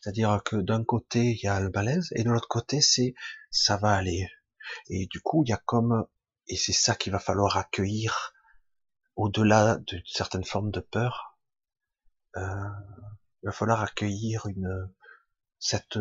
C'est-à-dire 0.00 0.42
que 0.44 0.56
d'un 0.56 0.84
côté, 0.84 1.32
il 1.32 1.40
y 1.42 1.48
a 1.48 1.60
le 1.60 1.70
malaise, 1.70 2.08
et 2.12 2.24
de 2.24 2.30
l'autre 2.30 2.48
côté, 2.48 2.80
c'est 2.80 3.14
ça 3.50 3.76
va 3.76 3.94
aller. 3.94 4.28
Et 4.88 5.06
du 5.06 5.20
coup, 5.20 5.44
il 5.44 5.50
y 5.50 5.52
a 5.52 5.62
comme, 5.64 6.06
et 6.48 6.56
c'est 6.56 6.72
ça 6.72 6.94
qu'il 6.94 7.12
va 7.12 7.18
falloir 7.18 7.56
accueillir 7.56 8.34
au-delà 9.16 9.76
de 9.76 10.02
certaines 10.06 10.44
formes 10.44 10.70
de 10.70 10.80
peur. 10.80 11.38
Euh, 12.36 12.68
il 13.42 13.46
va 13.46 13.52
falloir 13.52 13.82
accueillir 13.82 14.46
une 14.46 14.92
cette 15.58 15.98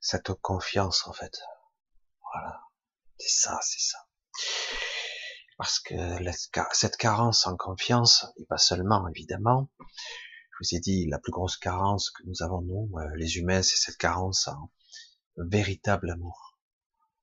cette 0.00 0.32
confiance 0.34 1.06
en 1.06 1.12
fait. 1.12 1.38
Voilà, 2.32 2.60
c'est 3.18 3.46
ça, 3.46 3.58
c'est 3.62 3.80
ça. 3.80 3.98
Parce 5.58 5.80
que 5.80 5.94
cette 6.72 6.96
carence 6.96 7.46
en 7.46 7.56
confiance, 7.56 8.26
et 8.36 8.44
pas 8.44 8.58
seulement 8.58 9.08
évidemment, 9.08 9.70
je 9.78 10.56
vous 10.60 10.76
ai 10.76 10.80
dit, 10.80 11.06
la 11.06 11.18
plus 11.18 11.32
grosse 11.32 11.56
carence 11.56 12.10
que 12.10 12.22
nous 12.26 12.42
avons, 12.42 12.62
nous, 12.62 12.90
euh, 12.98 13.14
les 13.16 13.36
humains, 13.36 13.62
c'est 13.62 13.76
cette 13.76 13.98
carence 13.98 14.48
en 14.48 14.70
véritable 15.36 16.10
amour. 16.10 16.58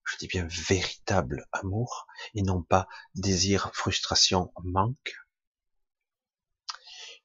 Je 0.06 0.18
dis 0.18 0.28
bien 0.28 0.48
véritable 0.68 1.48
amour, 1.52 2.08
et 2.36 2.42
non 2.42 2.62
pas 2.62 2.88
désir, 3.16 3.72
frustration, 3.74 4.52
manque. 4.64 5.16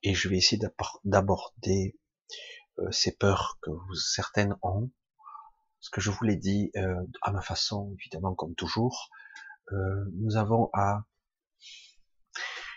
Et 0.02 0.14
je 0.14 0.28
vais 0.28 0.36
essayer 0.38 0.62
d'aborder 1.04 1.98
euh, 2.78 2.90
ces 2.92 3.12
peurs 3.12 3.58
que 3.60 3.70
certaines 3.94 4.56
ont. 4.62 4.90
Ce 5.80 5.90
que 5.90 6.00
je 6.00 6.10
vous 6.10 6.24
l'ai 6.24 6.36
dit, 6.36 6.70
euh, 6.76 7.04
à 7.22 7.32
ma 7.32 7.40
façon, 7.40 7.94
évidemment, 7.98 8.34
comme 8.34 8.54
toujours, 8.54 9.10
nous 10.14 10.36
avons 10.38 10.70
à, 10.72 11.04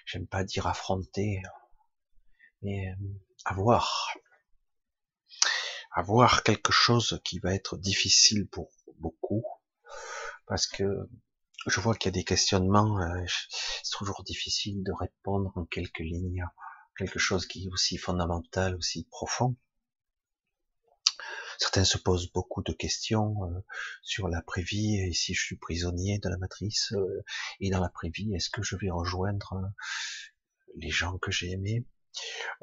j'aime 0.06 0.28
pas 0.28 0.44
dire 0.44 0.68
affronter, 0.68 1.42
mais 2.62 2.94
avoir 3.46 4.14
avoir 5.92 6.44
quelque 6.44 6.72
chose 6.72 7.20
qui 7.24 7.40
va 7.40 7.54
être 7.54 7.78
difficile 7.78 8.48
pour 8.48 8.72
beaucoup 9.00 9.44
parce 10.48 10.66
que 10.68 11.10
je 11.68 11.80
vois 11.80 11.96
qu'il 11.96 12.08
y 12.08 12.14
a 12.14 12.20
des 12.20 12.24
questionnements 12.24 13.00
euh, 13.02 13.26
c'est 13.84 13.98
toujours 13.98 14.24
difficile 14.24 14.84
de 14.84 14.92
répondre 14.94 15.52
en 15.56 15.66
quelques 15.66 16.00
lignes 16.00 16.46
quelque 16.98 17.20
chose 17.20 17.46
qui 17.46 17.66
est 17.66 17.72
aussi 17.72 17.98
fondamental 17.98 18.76
aussi 18.76 19.06
profond 19.12 19.56
certains 21.62 21.86
se 21.86 22.00
posent 22.00 22.32
beaucoup 22.32 22.64
de 22.64 22.74
questions 22.74 23.36
euh, 23.44 23.60
sur 24.02 24.28
l'après-vie 24.28 24.98
et 25.00 25.14
si 25.14 25.36
je 25.36 25.42
suis 25.42 25.58
prisonnier 25.58 26.18
de 26.18 26.28
la 26.28 26.38
matrice 26.38 26.92
euh, 26.94 27.24
et 27.60 27.70
dans 27.70 27.80
l'après-vie 27.80 28.34
est-ce 28.34 28.50
que 28.50 28.64
je 28.64 28.76
vais 28.78 28.90
rejoindre 28.90 29.72
les 30.76 30.90
gens 30.90 31.20
que 31.20 31.30
j'ai 31.30 31.52
aimés 31.52 31.86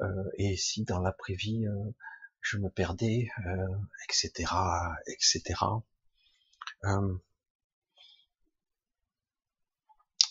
euh, 0.01 0.23
et 0.37 0.57
si 0.57 0.83
dans 0.83 0.99
l'après-vie 0.99 1.65
euh, 1.65 1.95
je 2.41 2.57
me 2.57 2.69
perdais, 2.69 3.29
etc., 4.03 4.31
euh, 4.53 4.93
etc. 5.07 5.55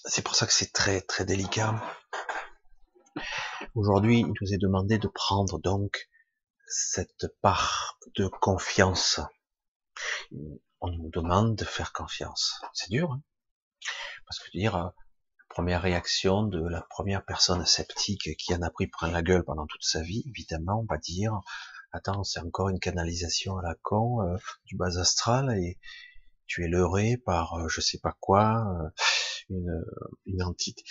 c'est 0.05 0.23
pour 0.23 0.35
ça 0.35 0.47
que 0.47 0.53
c'est 0.53 0.73
très 0.73 1.01
très 1.03 1.25
délicat. 1.25 1.83
Aujourd'hui, 3.75 4.21
il 4.21 4.33
nous 4.41 4.55
est 4.55 4.59
demandé 4.59 4.99
de 4.99 5.09
prendre 5.09 5.59
donc 5.59 6.09
cette 6.69 7.27
part 7.41 7.99
de 8.17 8.29
confiance. 8.29 9.21
On 10.81 10.91
nous 10.91 11.11
demande 11.11 11.57
de 11.57 11.65
faire 11.65 11.93
confiance. 11.93 12.61
C'est 12.73 12.91
dur, 12.91 13.13
hein 13.13 13.23
parce 14.27 14.41
que 14.41 14.51
dire 14.51 14.93
première 15.49 15.83
réaction 15.83 16.45
de 16.45 16.63
la 16.69 16.83
première 16.83 17.25
personne 17.25 17.65
sceptique 17.67 18.37
qui 18.37 18.55
en 18.55 18.63
a 18.63 18.71
pris 18.71 18.87
plein 18.87 19.11
la 19.11 19.23
gueule 19.23 19.43
pendant 19.43 19.67
toute 19.67 19.83
sa 19.83 20.03
vie, 20.03 20.23
évidemment, 20.27 20.81
on 20.81 20.85
va 20.85 20.99
dire, 20.99 21.41
attends, 21.91 22.23
c'est 22.23 22.41
encore 22.41 22.69
une 22.69 22.79
canalisation 22.79 23.59
à 23.59 23.63
la 23.63 23.75
con 23.83 24.23
euh, 24.23 24.37
du 24.67 24.77
bas 24.77 24.99
astral 24.99 25.51
et 25.59 25.79
tu 26.47 26.65
es 26.65 26.69
leurré 26.69 27.17
par 27.17 27.55
euh, 27.55 27.69
je 27.69 27.81
sais 27.81 27.99
pas 27.99 28.15
quoi, 28.21 28.67
euh, 28.69 28.91
une, 29.49 29.85
une 30.27 30.43
entité. 30.43 30.85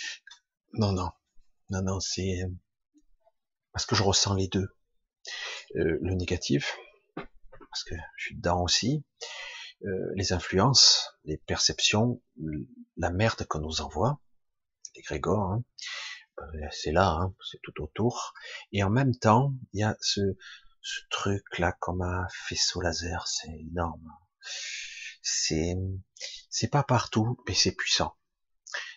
Non, 0.73 0.91
non, 0.91 1.11
non, 1.69 1.81
non, 1.83 1.99
c'est 1.99 2.41
parce 3.71 3.85
que 3.85 3.95
je 3.95 4.03
ressens 4.03 4.33
les 4.33 4.47
deux. 4.47 4.67
Euh, 5.75 5.97
le 6.01 6.15
négatif, 6.15 6.77
parce 7.15 7.83
que 7.83 7.95
je 8.15 8.25
suis 8.25 8.35
dedans 8.35 8.63
aussi, 8.63 9.03
euh, 9.85 10.11
les 10.15 10.33
influences, 10.33 11.13
les 11.25 11.37
perceptions, 11.37 12.21
la 12.97 13.11
merde 13.11 13.45
qu'on 13.45 13.59
nous 13.59 13.81
envoie, 13.81 14.19
les 14.95 15.01
Grégor, 15.01 15.51
hein, 15.51 15.63
euh, 16.39 16.67
c'est 16.71 16.91
là, 16.91 17.09
hein, 17.09 17.35
c'est 17.51 17.61
tout 17.61 17.81
autour, 17.81 18.33
et 18.71 18.83
en 18.83 18.89
même 18.89 19.15
temps, 19.15 19.53
il 19.73 19.81
y 19.81 19.83
a 19.83 19.97
ce, 20.01 20.21
ce 20.81 21.01
truc 21.09 21.43
là 21.59 21.73
comme 21.79 22.01
un 22.01 22.27
faisceau 22.31 22.81
laser, 22.81 23.27
c'est 23.27 23.51
énorme. 23.51 24.11
C'est, 25.21 25.75
c'est 26.49 26.69
pas 26.69 26.83
partout, 26.83 27.37
mais 27.47 27.53
c'est 27.53 27.75
puissant. 27.75 28.15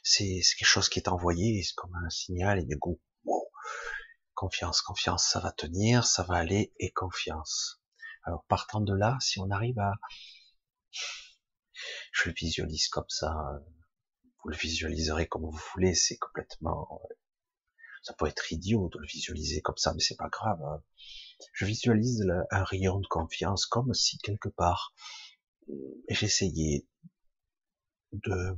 C'est, 0.03 0.41
quelque 0.57 0.67
chose 0.67 0.89
qui 0.89 1.01
est 1.01 1.09
envoyé, 1.09 1.63
c'est 1.63 1.75
comme 1.75 1.95
un 1.95 2.11
signal 2.11 2.61
et 2.61 2.65
du 2.65 2.79
coup, 2.79 3.01
confiance, 4.41 4.81
confiance, 4.81 5.29
ça 5.29 5.39
va 5.39 5.53
tenir, 5.53 6.07
ça 6.07 6.23
va 6.23 6.37
aller 6.37 6.73
et 6.79 6.91
confiance. 6.93 7.83
Alors 8.23 8.43
partant 8.47 8.81
de 8.81 8.95
là, 8.95 9.19
si 9.21 9.39
on 9.39 9.51
arrive 9.51 9.79
à, 9.79 9.93
je 12.13 12.31
le 12.31 12.35
visualise 12.35 12.89
comme 12.89 13.09
ça, 13.11 13.35
vous 14.43 14.49
le 14.49 14.57
visualiserez 14.57 15.29
comme 15.29 15.43
vous 15.43 15.61
voulez, 15.75 15.95
c'est 15.95 16.17
complètement, 16.17 17.03
ça 18.03 18.15
peut 18.15 18.29
être 18.29 18.51
idiot 18.51 18.89
de 18.89 18.99
le 18.99 19.07
visualiser 19.07 19.61
comme 19.61 19.77
ça, 19.77 19.93
mais 19.93 20.01
c'est 20.01 20.17
pas 20.17 20.31
grave. 20.31 20.63
Hein. 20.63 20.83
Je 21.53 21.67
visualise 21.67 22.27
un 22.51 22.65
rayon 22.65 22.99
de 22.99 23.09
confiance 23.09 23.67
comme 23.67 23.93
si 23.93 24.17
quelque 24.21 24.49
part 24.49 24.95
j'essayais 26.09 26.87
de, 28.13 28.57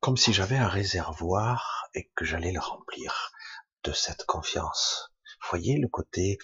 comme 0.00 0.18
si 0.18 0.34
j'avais 0.34 0.58
un 0.58 0.68
réservoir 0.68 1.88
et 1.94 2.10
que 2.14 2.26
j'allais 2.26 2.52
le 2.52 2.60
remplir 2.60 3.32
de 3.84 3.92
cette 3.92 4.24
confiance. 4.24 5.12
Voyez 5.50 5.78
le 5.78 5.88
côté 5.88 6.38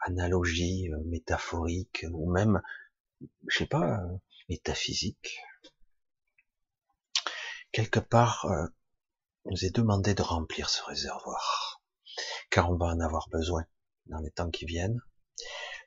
analogie, 0.00 0.90
euh, 0.92 0.98
métaphorique, 1.06 2.04
ou 2.12 2.30
même, 2.30 2.60
je 3.48 3.58
sais 3.58 3.66
pas, 3.66 3.98
euh, 4.00 4.18
métaphysique. 4.48 5.40
Quelque 7.72 8.00
part, 8.00 8.46
euh, 8.46 8.66
nous 9.46 9.64
est 9.64 9.74
demandé 9.74 10.14
de 10.14 10.22
remplir 10.22 10.68
ce 10.68 10.82
réservoir, 10.82 11.82
car 12.50 12.70
on 12.70 12.76
va 12.76 12.86
en 12.86 13.00
avoir 13.00 13.28
besoin 13.28 13.64
dans 14.06 14.18
les 14.18 14.30
temps 14.30 14.50
qui 14.50 14.64
viennent. 14.64 15.00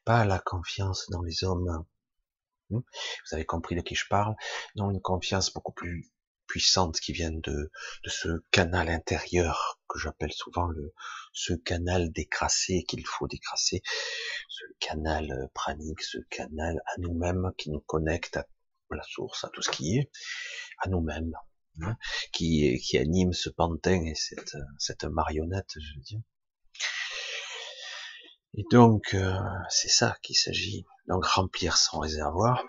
Pas 0.05 0.25
la 0.25 0.39
confiance 0.39 1.09
dans 1.09 1.21
les 1.21 1.43
hommes, 1.43 1.69
hein. 1.69 1.85
vous 2.71 3.33
avez 3.33 3.45
compris 3.45 3.75
de 3.75 3.81
qui 3.81 3.95
je 3.95 4.07
parle, 4.07 4.35
non 4.75 4.91
une 4.91 5.01
confiance 5.01 5.53
beaucoup 5.53 5.73
plus 5.73 6.12
puissante 6.53 6.99
qui 6.99 7.13
vient 7.13 7.31
de, 7.31 7.71
de 8.03 8.09
ce 8.11 8.27
canal 8.51 8.87
intérieur 8.87 9.79
que 9.89 9.97
j'appelle 9.97 10.31
souvent 10.31 10.67
le 10.67 10.93
ce 11.31 11.53
canal 11.53 12.11
décrassé 12.11 12.83
qu'il 12.83 13.03
faut 13.07 13.27
décrasser, 13.27 13.81
ce 14.47 14.63
canal 14.79 15.49
pranique, 15.55 16.03
ce 16.03 16.19
canal 16.29 16.79
à 16.85 16.99
nous-mêmes 16.99 17.53
qui 17.57 17.71
nous 17.71 17.79
connecte 17.79 18.37
à 18.37 18.45
la 18.91 19.01
source, 19.01 19.43
à 19.45 19.49
tout 19.49 19.63
ce 19.63 19.71
qui 19.71 19.97
est, 19.97 20.11
à 20.77 20.89
nous-mêmes, 20.89 21.33
hein, 21.81 21.97
qui, 22.31 22.79
qui 22.85 22.99
anime 22.99 23.33
ce 23.33 23.49
pantin 23.49 24.05
et 24.05 24.13
cette, 24.13 24.55
cette 24.77 25.05
marionnette, 25.05 25.71
je 25.75 25.95
veux 25.95 26.03
dire. 26.03 26.21
Et 28.53 28.63
donc, 28.69 29.15
euh, 29.15 29.39
c'est 29.69 29.89
ça 29.89 30.15
qu'il 30.21 30.35
s'agit. 30.35 30.85
Donc, 31.07 31.25
remplir 31.25 31.77
son 31.77 31.97
réservoir, 31.97 32.63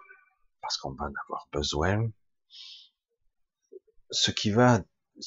parce 0.62 0.78
qu'on 0.78 0.94
va 0.94 1.04
en 1.04 1.12
avoir 1.26 1.46
besoin. 1.52 2.08
Ce 4.14 4.30
qui 4.30 4.52
va, 4.52 4.80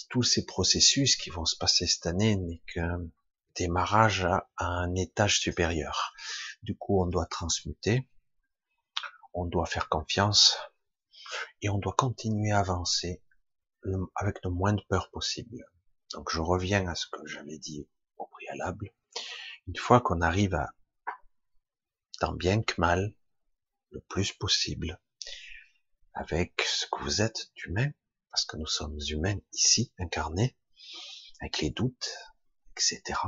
tous 0.09 0.23
ces 0.23 0.45
processus 0.45 1.17
qui 1.17 1.29
vont 1.29 1.43
se 1.43 1.57
passer 1.57 1.85
cette 1.85 2.05
année 2.05 2.37
n'est 2.37 2.61
qu'un 2.73 3.05
démarrage 3.55 4.23
à, 4.23 4.49
un 4.59 4.95
étage 4.95 5.41
supérieur. 5.41 6.13
Du 6.63 6.77
coup, 6.77 7.03
on 7.03 7.05
doit 7.05 7.25
transmuter, 7.25 8.07
on 9.33 9.43
doit 9.43 9.65
faire 9.65 9.89
confiance, 9.89 10.55
et 11.61 11.67
on 11.67 11.79
doit 11.79 11.95
continuer 11.97 12.53
à 12.53 12.59
avancer 12.59 13.21
avec 14.15 14.37
le 14.45 14.51
moins 14.51 14.71
de 14.71 14.83
peur 14.87 15.11
possible. 15.11 15.65
Donc 16.13 16.31
je 16.31 16.39
reviens 16.39 16.87
à 16.87 16.95
ce 16.95 17.07
que 17.07 17.25
j'avais 17.25 17.57
dit 17.57 17.89
au 18.15 18.25
préalable. 18.27 18.93
Une 19.67 19.75
fois 19.75 19.99
qu'on 19.99 20.21
arrive 20.21 20.55
à, 20.55 20.69
tant 22.21 22.31
bien 22.31 22.61
que 22.61 22.79
mal, 22.79 23.13
le 23.91 23.99
plus 23.99 24.31
possible, 24.31 24.97
avec 26.13 26.61
ce 26.61 26.85
que 26.85 27.03
vous 27.03 27.21
êtes 27.21 27.51
d'humain, 27.53 27.91
parce 28.37 28.45
que 28.45 28.57
nous 28.57 28.67
sommes 28.67 28.99
humains 29.09 29.39
ici, 29.51 29.91
incarnés, 29.97 30.55
avec 31.41 31.57
les 31.57 31.71
doutes, 31.71 32.07
etc. 32.75 33.19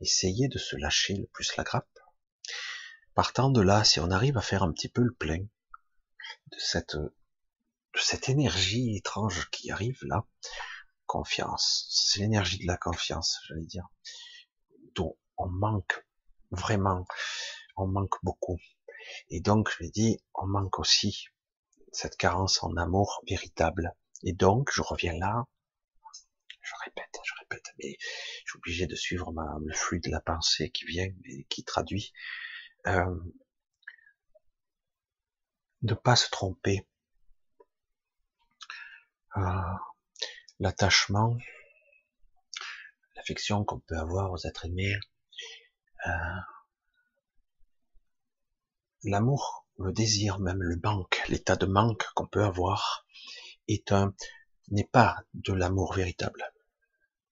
Essayez 0.00 0.46
de 0.46 0.58
se 0.58 0.76
lâcher 0.76 1.16
le 1.16 1.26
plus 1.26 1.56
la 1.56 1.64
grappe. 1.64 1.98
Partant 3.14 3.50
de 3.50 3.60
là, 3.60 3.82
si 3.82 3.98
on 3.98 4.12
arrive 4.12 4.38
à 4.38 4.42
faire 4.42 4.62
un 4.62 4.70
petit 4.70 4.88
peu 4.88 5.02
le 5.02 5.12
plein, 5.12 5.38
de 5.38 6.58
cette, 6.60 6.94
de 6.94 7.10
cette 7.96 8.28
énergie 8.28 8.94
étrange 8.94 9.50
qui 9.50 9.72
arrive 9.72 9.98
là, 10.02 10.24
confiance. 11.06 11.88
C'est 11.90 12.20
l'énergie 12.20 12.58
de 12.58 12.68
la 12.68 12.76
confiance, 12.76 13.40
j'allais 13.48 13.66
dire, 13.66 13.88
dont 14.94 15.18
on 15.36 15.48
manque 15.48 16.06
vraiment, 16.52 17.04
on 17.76 17.88
manque 17.88 18.22
beaucoup. 18.22 18.60
Et 19.30 19.40
donc, 19.40 19.68
je 19.68 19.82
l'ai 19.82 19.90
dit, 19.90 20.22
on 20.34 20.46
manque 20.46 20.78
aussi 20.78 21.26
cette 21.92 22.16
carence 22.16 22.62
en 22.62 22.76
amour 22.76 23.22
véritable. 23.28 23.94
Et 24.22 24.32
donc, 24.32 24.70
je 24.72 24.82
reviens 24.82 25.16
là, 25.18 25.44
je 26.60 26.74
répète, 26.84 27.20
je 27.24 27.32
répète, 27.40 27.66
mais 27.78 27.96
je 28.00 28.50
suis 28.50 28.58
obligé 28.58 28.86
de 28.86 28.94
suivre 28.94 29.32
ma, 29.32 29.56
le 29.64 29.74
flux 29.74 30.00
de 30.00 30.10
la 30.10 30.20
pensée 30.20 30.70
qui 30.70 30.84
vient 30.84 31.08
et 31.24 31.44
qui 31.44 31.64
traduit. 31.64 32.12
Euh, 32.86 33.16
ne 35.82 35.94
pas 35.94 36.16
se 36.16 36.28
tromper. 36.30 36.86
Euh, 39.36 39.40
l'attachement, 40.58 41.36
l'affection 43.16 43.64
qu'on 43.64 43.80
peut 43.80 43.96
avoir 43.96 44.32
aux 44.32 44.46
êtres 44.46 44.66
aimés, 44.66 44.96
euh, 46.06 46.10
l'amour, 49.04 49.66
le 49.84 49.92
désir, 49.92 50.38
même 50.38 50.62
le 50.62 50.78
manque, 50.82 51.22
l'état 51.28 51.56
de 51.56 51.66
manque 51.66 52.04
qu'on 52.14 52.26
peut 52.26 52.44
avoir, 52.44 53.06
est 53.68 53.92
un 53.92 54.14
n'est 54.68 54.84
pas 54.84 55.24
de 55.34 55.52
l'amour 55.52 55.94
véritable, 55.94 56.44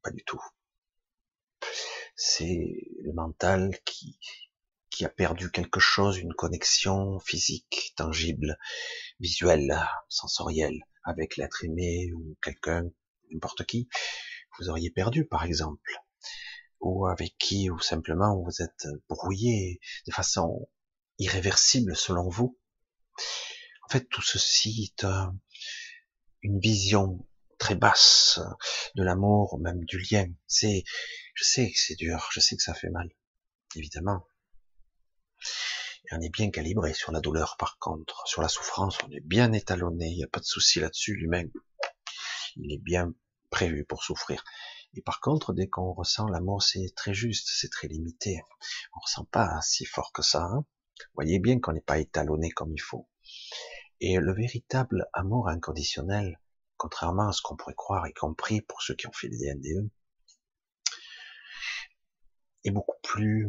pas 0.03 0.11
du 0.11 0.25
tout. 0.25 0.43
C'est 2.17 2.89
le 3.03 3.13
mental 3.13 3.79
qui 3.85 4.19
qui 4.91 5.05
a 5.05 5.09
perdu 5.09 5.53
quelque 5.53 5.79
chose, 5.79 6.19
une 6.19 6.35
connexion 6.35 7.21
physique, 7.21 7.93
tangible, 7.95 8.59
visuelle, 9.21 9.79
sensorielle, 10.09 10.83
avec 11.05 11.37
l'être 11.37 11.65
aimé 11.65 12.11
ou 12.13 12.37
quelqu'un, 12.43 12.91
n'importe 13.31 13.65
qui, 13.65 13.89
vous 14.59 14.71
auriez 14.71 14.91
perdu 14.91 15.25
par 15.25 15.45
exemple, 15.45 16.03
ou 16.81 17.07
avec 17.07 17.39
qui 17.39 17.71
ou 17.71 17.79
simplement 17.79 18.43
vous 18.43 18.61
êtes 18.61 18.89
brouillé 19.09 19.79
de 20.07 20.13
façon 20.13 20.69
irréversible 21.19 21.97
selon 21.97 22.29
vous? 22.29 22.59
En 23.85 23.89
fait, 23.89 24.09
tout 24.09 24.23
ceci 24.23 24.93
est 24.93 25.07
une 26.43 26.61
vision 26.61 27.27
très 27.59 27.75
basse 27.75 28.41
de 28.95 29.03
l'amour, 29.03 29.59
même 29.59 29.85
du 29.85 29.99
lien. 29.99 30.27
C'est, 30.47 30.85
je 31.35 31.45
sais 31.45 31.71
que 31.71 31.79
c'est 31.79 31.97
dur, 31.97 32.29
je 32.33 32.41
sais 32.41 32.57
que 32.57 32.63
ça 32.63 32.75
fait 32.75 32.91
mal, 32.91 33.11
évidemment. 33.75 34.27
Et 36.05 36.15
on 36.15 36.21
est 36.21 36.31
bien 36.31 36.51
calibré 36.51 36.95
sur 36.95 37.13
la 37.13 37.21
douleur, 37.21 37.57
par 37.59 37.79
contre. 37.79 38.27
Sur 38.27 38.41
la 38.41 38.49
souffrance, 38.49 38.97
on 39.07 39.11
est 39.11 39.21
bien 39.21 39.53
étalonné. 39.53 40.07
Il 40.09 40.17
n'y 40.17 40.25
a 40.25 40.29
pas 40.29 40.41
de 40.41 40.45
souci 40.45 40.81
là-dessus. 40.81 41.17
L'humain, 41.17 41.45
il 42.57 42.73
est 42.73 42.83
bien 42.83 43.13
prévu 43.51 43.85
pour 43.85 44.03
souffrir. 44.03 44.43
Et 44.95 45.03
par 45.03 45.21
contre, 45.21 45.53
dès 45.53 45.69
qu'on 45.69 45.93
ressent 45.93 46.27
l'amour, 46.29 46.63
c'est 46.63 46.93
très 46.97 47.13
juste, 47.13 47.49
c'est 47.51 47.69
très 47.69 47.89
limité. 47.89 48.41
On 48.97 49.01
ressent 49.01 49.27
pas 49.27 49.61
si 49.63 49.85
fort 49.85 50.13
que 50.13 50.23
ça. 50.23 50.43
Hein 50.43 50.65
voyez 51.15 51.39
bien 51.39 51.61
qu'on 51.61 51.73
n'est 51.73 51.81
pas 51.81 51.99
étalonné 51.99 52.51
comme 52.51 52.73
il 52.73 52.81
faut. 52.81 53.09
Et 54.01 54.17
le 54.17 54.33
véritable 54.33 55.09
amour 55.13 55.49
inconditionnel, 55.49 56.41
contrairement 56.77 57.29
à 57.29 57.33
ce 57.33 57.43
qu'on 57.43 57.57
pourrait 57.57 57.75
croire, 57.75 58.07
y 58.07 58.15
compris 58.15 58.61
pour 58.61 58.83
ceux 58.83 58.95
qui 58.95 59.07
ont 59.07 59.13
fait 59.13 59.29
des 59.29 59.53
NDE, 59.55 59.91
est 62.65 62.71
beaucoup 62.71 62.97
plus 63.03 63.49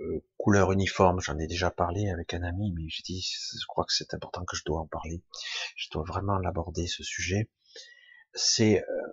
euh, 0.00 0.24
couleur 0.38 0.72
uniforme, 0.72 1.20
j'en 1.20 1.38
ai 1.38 1.46
déjà 1.46 1.70
parlé 1.70 2.08
avec 2.08 2.32
un 2.32 2.42
ami, 2.42 2.72
mais 2.72 2.88
je 2.88 3.02
dis, 3.02 3.20
je 3.20 3.66
crois 3.66 3.84
que 3.84 3.92
c'est 3.92 4.14
important 4.14 4.44
que 4.44 4.56
je 4.56 4.64
dois 4.64 4.80
en 4.80 4.86
parler. 4.86 5.22
Je 5.76 5.88
dois 5.90 6.04
vraiment 6.04 6.38
l'aborder 6.38 6.86
ce 6.86 7.02
sujet. 7.02 7.50
C'est 8.32 8.82
euh, 8.82 9.12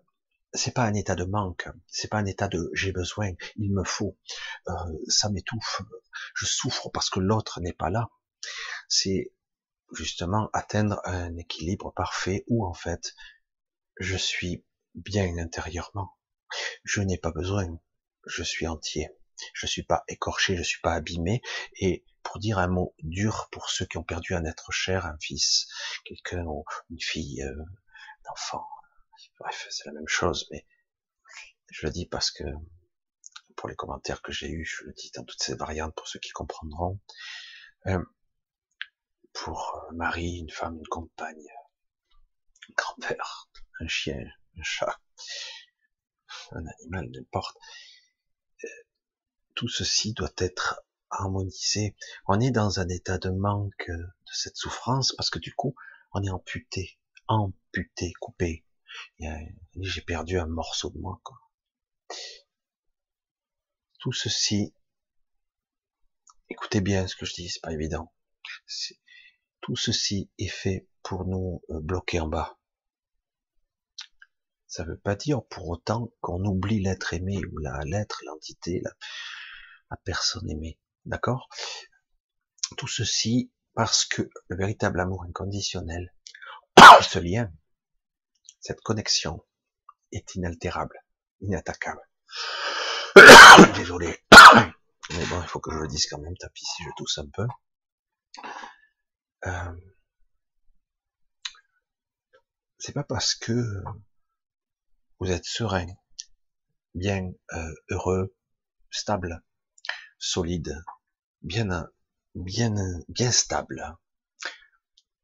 c'est 0.53 0.73
pas 0.73 0.83
un 0.83 0.93
état 0.93 1.15
de 1.15 1.25
manque, 1.25 1.67
c'est 1.87 2.09
pas 2.09 2.17
un 2.17 2.25
état 2.25 2.47
de 2.47 2.69
j'ai 2.73 2.91
besoin, 2.91 3.31
il 3.57 3.73
me 3.73 3.83
faut, 3.83 4.17
euh, 4.67 4.73
ça 5.07 5.29
m'étouffe, 5.29 5.81
je 6.35 6.45
souffre 6.45 6.89
parce 6.89 7.09
que 7.09 7.19
l'autre 7.19 7.59
n'est 7.61 7.73
pas 7.73 7.89
là. 7.89 8.09
C'est 8.87 9.33
justement 9.93 10.49
atteindre 10.53 11.01
un 11.05 11.35
équilibre 11.37 11.93
parfait 11.93 12.43
où 12.47 12.65
en 12.65 12.73
fait 12.73 13.15
je 13.99 14.17
suis 14.17 14.65
bien 14.95 15.37
intérieurement. 15.37 16.17
Je 16.83 17.01
n'ai 17.01 17.17
pas 17.17 17.31
besoin 17.31 17.67
je 18.27 18.43
suis 18.43 18.67
entier. 18.67 19.09
Je 19.53 19.65
suis 19.67 19.83
pas 19.83 20.03
écorché, 20.07 20.55
je 20.55 20.63
suis 20.63 20.81
pas 20.81 20.93
abîmé. 20.93 21.41
Et 21.79 22.05
pour 22.23 22.39
dire 22.39 22.59
un 22.59 22.67
mot 22.67 22.93
dur 22.99 23.47
pour 23.51 23.69
ceux 23.69 23.85
qui 23.85 23.97
ont 23.97 24.03
perdu 24.03 24.33
un 24.33 24.45
être 24.45 24.71
cher, 24.71 25.05
un 25.05 25.17
fils, 25.19 25.67
quelqu'un 26.05 26.43
ou 26.45 26.65
une 26.89 26.99
fille, 26.99 27.41
euh, 27.41 27.55
un 27.55 28.31
enfant. 28.31 28.67
Bref, 29.39 29.67
c'est 29.69 29.85
la 29.85 29.93
même 29.93 30.07
chose, 30.07 30.47
mais 30.51 30.65
je 31.69 31.85
le 31.85 31.91
dis 31.91 32.05
parce 32.05 32.31
que 32.31 32.43
pour 33.55 33.69
les 33.69 33.75
commentaires 33.75 34.21
que 34.21 34.31
j'ai 34.31 34.49
eus, 34.49 34.65
je 34.65 34.85
le 34.85 34.93
dis 34.93 35.11
dans 35.15 35.23
toutes 35.23 35.41
ces 35.41 35.55
variantes 35.55 35.95
pour 35.95 36.07
ceux 36.07 36.19
qui 36.19 36.31
comprendront. 36.31 36.99
Euh, 37.87 38.03
pour 39.33 39.85
Marie, 39.93 40.39
une 40.39 40.49
femme, 40.49 40.77
une 40.77 40.87
compagne, 40.87 41.47
un 42.69 42.73
grand-père, 42.75 43.49
un 43.79 43.87
chien, 43.87 44.25
un 44.57 44.63
chat, 44.63 44.99
un 46.51 46.65
animal, 46.65 47.09
n'importe. 47.11 47.57
Euh, 48.63 48.67
tout 49.55 49.67
ceci 49.67 50.13
doit 50.13 50.33
être 50.37 50.81
harmonisé. 51.09 51.95
On 52.27 52.39
est 52.39 52.51
dans 52.51 52.79
un 52.79 52.89
état 52.89 53.17
de 53.17 53.29
manque 53.29 53.89
de 53.89 54.33
cette 54.33 54.57
souffrance 54.57 55.13
parce 55.15 55.29
que 55.29 55.39
du 55.39 55.53
coup, 55.53 55.75
on 56.11 56.23
est 56.23 56.29
amputé, 56.29 56.99
amputé, 57.27 58.13
coupé. 58.19 58.66
J'ai 59.81 60.01
perdu 60.01 60.37
un 60.39 60.47
morceau 60.47 60.89
de 60.89 60.99
moi. 60.99 61.19
Quoi. 61.23 61.37
Tout 63.99 64.13
ceci, 64.13 64.73
écoutez 66.49 66.81
bien 66.81 67.07
ce 67.07 67.15
que 67.15 67.25
je 67.25 67.33
dis, 67.33 67.49
c'est 67.49 67.61
pas 67.61 67.73
évident. 67.73 68.13
Tout 69.61 69.75
ceci 69.75 70.29
est 70.37 70.47
fait 70.47 70.87
pour 71.03 71.25
nous 71.25 71.61
euh, 71.69 71.79
bloquer 71.81 72.19
en 72.19 72.27
bas. 72.27 72.59
Ça 74.67 74.83
ne 74.83 74.89
veut 74.89 74.99
pas 74.99 75.15
dire 75.15 75.43
pour 75.45 75.67
autant 75.69 76.11
qu'on 76.21 76.43
oublie 76.45 76.81
l'être 76.81 77.13
aimé 77.13 77.41
ou 77.51 77.57
la 77.59 77.83
l'être, 77.85 78.21
l'entité, 78.25 78.81
la, 78.83 78.91
la 79.89 79.97
personne 79.97 80.49
aimée. 80.49 80.79
D'accord? 81.05 81.49
Tout 82.77 82.87
ceci 82.87 83.51
parce 83.73 84.05
que 84.05 84.29
le 84.47 84.57
véritable 84.57 84.99
amour 84.99 85.23
inconditionnel, 85.23 86.13
ce 87.01 87.19
lien, 87.19 87.51
cette 88.67 88.81
connexion 88.81 89.45
est 90.11 90.35
inaltérable, 90.35 91.01
inattaquable. 91.39 92.01
Désolé. 93.75 94.19
Mais 95.11 95.25
bon, 95.27 95.41
il 95.41 95.47
faut 95.47 95.61
que 95.61 95.71
je 95.71 95.77
le 95.77 95.87
dise 95.87 96.05
quand 96.09 96.19
même, 96.19 96.35
tapis 96.35 96.65
si 96.65 96.83
je 96.83 96.89
tousse 96.97 97.17
un 97.17 97.29
peu. 97.29 97.47
Euh, 99.45 99.73
c'est 102.77 102.91
pas 102.91 103.05
parce 103.05 103.35
que 103.35 103.53
vous 105.19 105.31
êtes 105.31 105.45
serein, 105.45 105.87
bien 106.93 107.31
euh, 107.53 107.73
heureux, 107.89 108.35
stable, 108.91 109.45
solide, 110.19 110.83
bien, 111.41 111.89
bien, 112.35 112.75
bien 113.07 113.31
stable, 113.31 113.97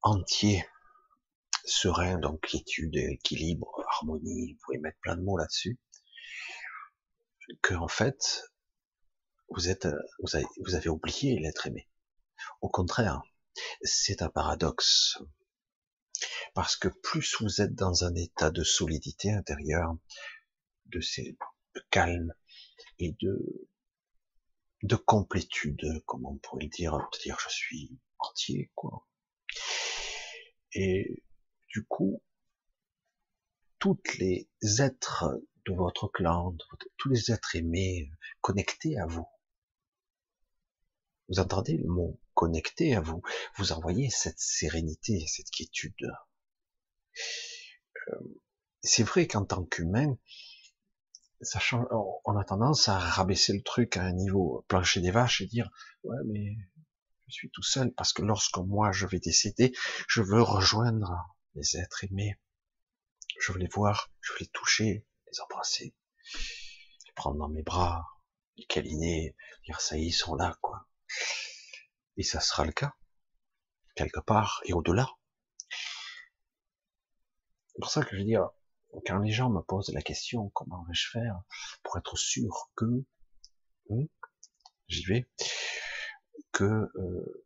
entier, 0.02 0.66
serein, 1.64 2.18
donc 2.18 2.42
quiétude, 2.42 2.96
équilibre, 2.96 3.84
harmonie, 3.88 4.54
vous 4.54 4.60
pouvez 4.66 4.78
mettre 4.80 5.00
plein 5.02 5.16
de 5.16 5.22
mots 5.22 5.38
là-dessus, 5.38 5.80
que 7.62 7.74
en 7.74 7.88
fait, 7.88 8.44
vous 9.50 9.70
êtes, 9.70 9.88
vous 10.20 10.76
avez, 10.76 10.90
oublié 10.90 11.40
l'être 11.40 11.68
aimé. 11.68 11.88
Au 12.62 12.70
contraire, 12.70 13.22
c'est 13.82 14.22
un 14.22 14.30
paradoxe. 14.30 15.18
Parce 16.54 16.76
que 16.76 16.88
plus 16.88 17.36
vous 17.40 17.62
êtes 17.62 17.76
dans 17.76 18.04
un 18.04 18.16
état 18.16 18.52
de 18.52 18.64
solidité 18.64 19.32
intérieure, 19.32 19.96
de, 20.86 21.00
de 21.00 21.82
calme 21.90 22.34
et 23.00 23.16
de, 23.20 23.68
de 24.84 24.96
complétude, 24.96 26.04
comme 26.06 26.26
on 26.26 26.38
pourrait 26.38 26.64
le 26.64 26.70
dire, 26.70 26.98
dire 27.24 27.38
je 27.40 27.50
suis 27.50 28.00
entier, 28.20 28.72
quoi. 28.76 29.08
Du 31.74 31.84
coup, 31.86 32.22
toutes 33.80 34.18
les 34.20 34.48
êtres 34.80 35.26
de 35.66 35.74
votre 35.74 36.08
clan, 36.08 36.56
tous 36.98 37.10
les 37.10 37.32
êtres 37.32 37.56
aimés, 37.56 38.12
connectés 38.42 38.98
à 38.98 39.06
vous, 39.06 39.28
vous 41.30 41.40
entendez 41.40 41.78
le 41.78 41.88
mot 41.88 42.20
connecté 42.34 42.96
à 42.96 43.02
vous, 43.02 43.22
vous 43.58 43.72
envoyez 43.72 44.10
cette 44.10 44.40
sérénité, 44.40 45.26
cette 45.28 45.50
quiétude. 45.50 46.12
Euh, 48.10 48.42
c'est 48.82 49.04
vrai 49.04 49.28
qu'en 49.28 49.46
tant 49.46 49.64
qu'humain, 49.64 50.18
on 52.26 52.38
a 52.38 52.44
tendance 52.44 52.88
à 52.88 52.98
rabaisser 52.98 53.54
le 53.54 53.64
truc 53.64 53.98
à 53.98 54.04
un 54.04 54.14
niveau 54.14 54.64
plancher 54.68 55.02
des 55.02 55.12
vaches 55.12 55.42
et 55.42 55.46
dire 55.46 55.70
ouais 56.04 56.18
mais 56.26 56.56
je 57.28 57.34
suis 57.34 57.52
tout 57.52 57.64
seul 57.64 57.92
parce 57.94 58.14
que 58.14 58.22
lorsque 58.22 58.58
moi 58.60 58.92
je 58.94 59.06
vais 59.06 59.20
décéder, 59.20 59.74
je 60.08 60.22
veux 60.22 60.42
rejoindre 60.42 61.12
les 61.56 61.78
êtres 61.78 62.04
aimés. 62.04 62.38
Je 63.40 63.52
veux 63.52 63.60
les 63.60 63.68
voir, 63.68 64.12
je 64.22 64.34
veux 64.34 64.40
les 64.40 64.48
toucher, 64.48 65.06
les 65.32 65.40
embrasser, 65.42 65.96
les 67.06 67.14
prendre 67.16 67.38
dans 67.38 67.50
mes 67.50 67.64
bras, 67.64 68.06
les 68.58 68.66
câliner, 68.66 69.36
dire 69.66 69.82
ça 69.82 69.98
ils 69.98 70.12
sont 70.12 70.36
là 70.36 70.58
quoi. 70.62 70.88
Et 72.18 72.24
ça 72.24 72.40
sera 72.40 72.66
le 72.66 72.72
cas 72.72 72.96
quelque 73.96 74.20
part 74.20 74.62
et 74.66 74.74
au-delà. 74.74 75.08
C'est 77.68 77.80
pour 77.82 77.90
ça 77.90 78.04
que 78.04 78.12
je 78.12 78.18
veux 78.18 78.26
dire, 78.26 78.50
quand 79.06 79.20
les 79.20 79.32
gens 79.32 79.50
me 79.50 79.62
posent 79.62 79.92
la 79.94 80.02
question, 80.02 80.50
comment 80.50 80.84
vais-je 80.84 81.10
faire 81.10 81.42
pour 81.84 81.98
être 81.98 82.18
sûr 82.18 82.72
que, 82.76 83.04
hmm, 83.90 84.06
j'y 84.88 85.06
vais, 85.06 85.30
que 86.52 86.64
euh, 86.64 87.46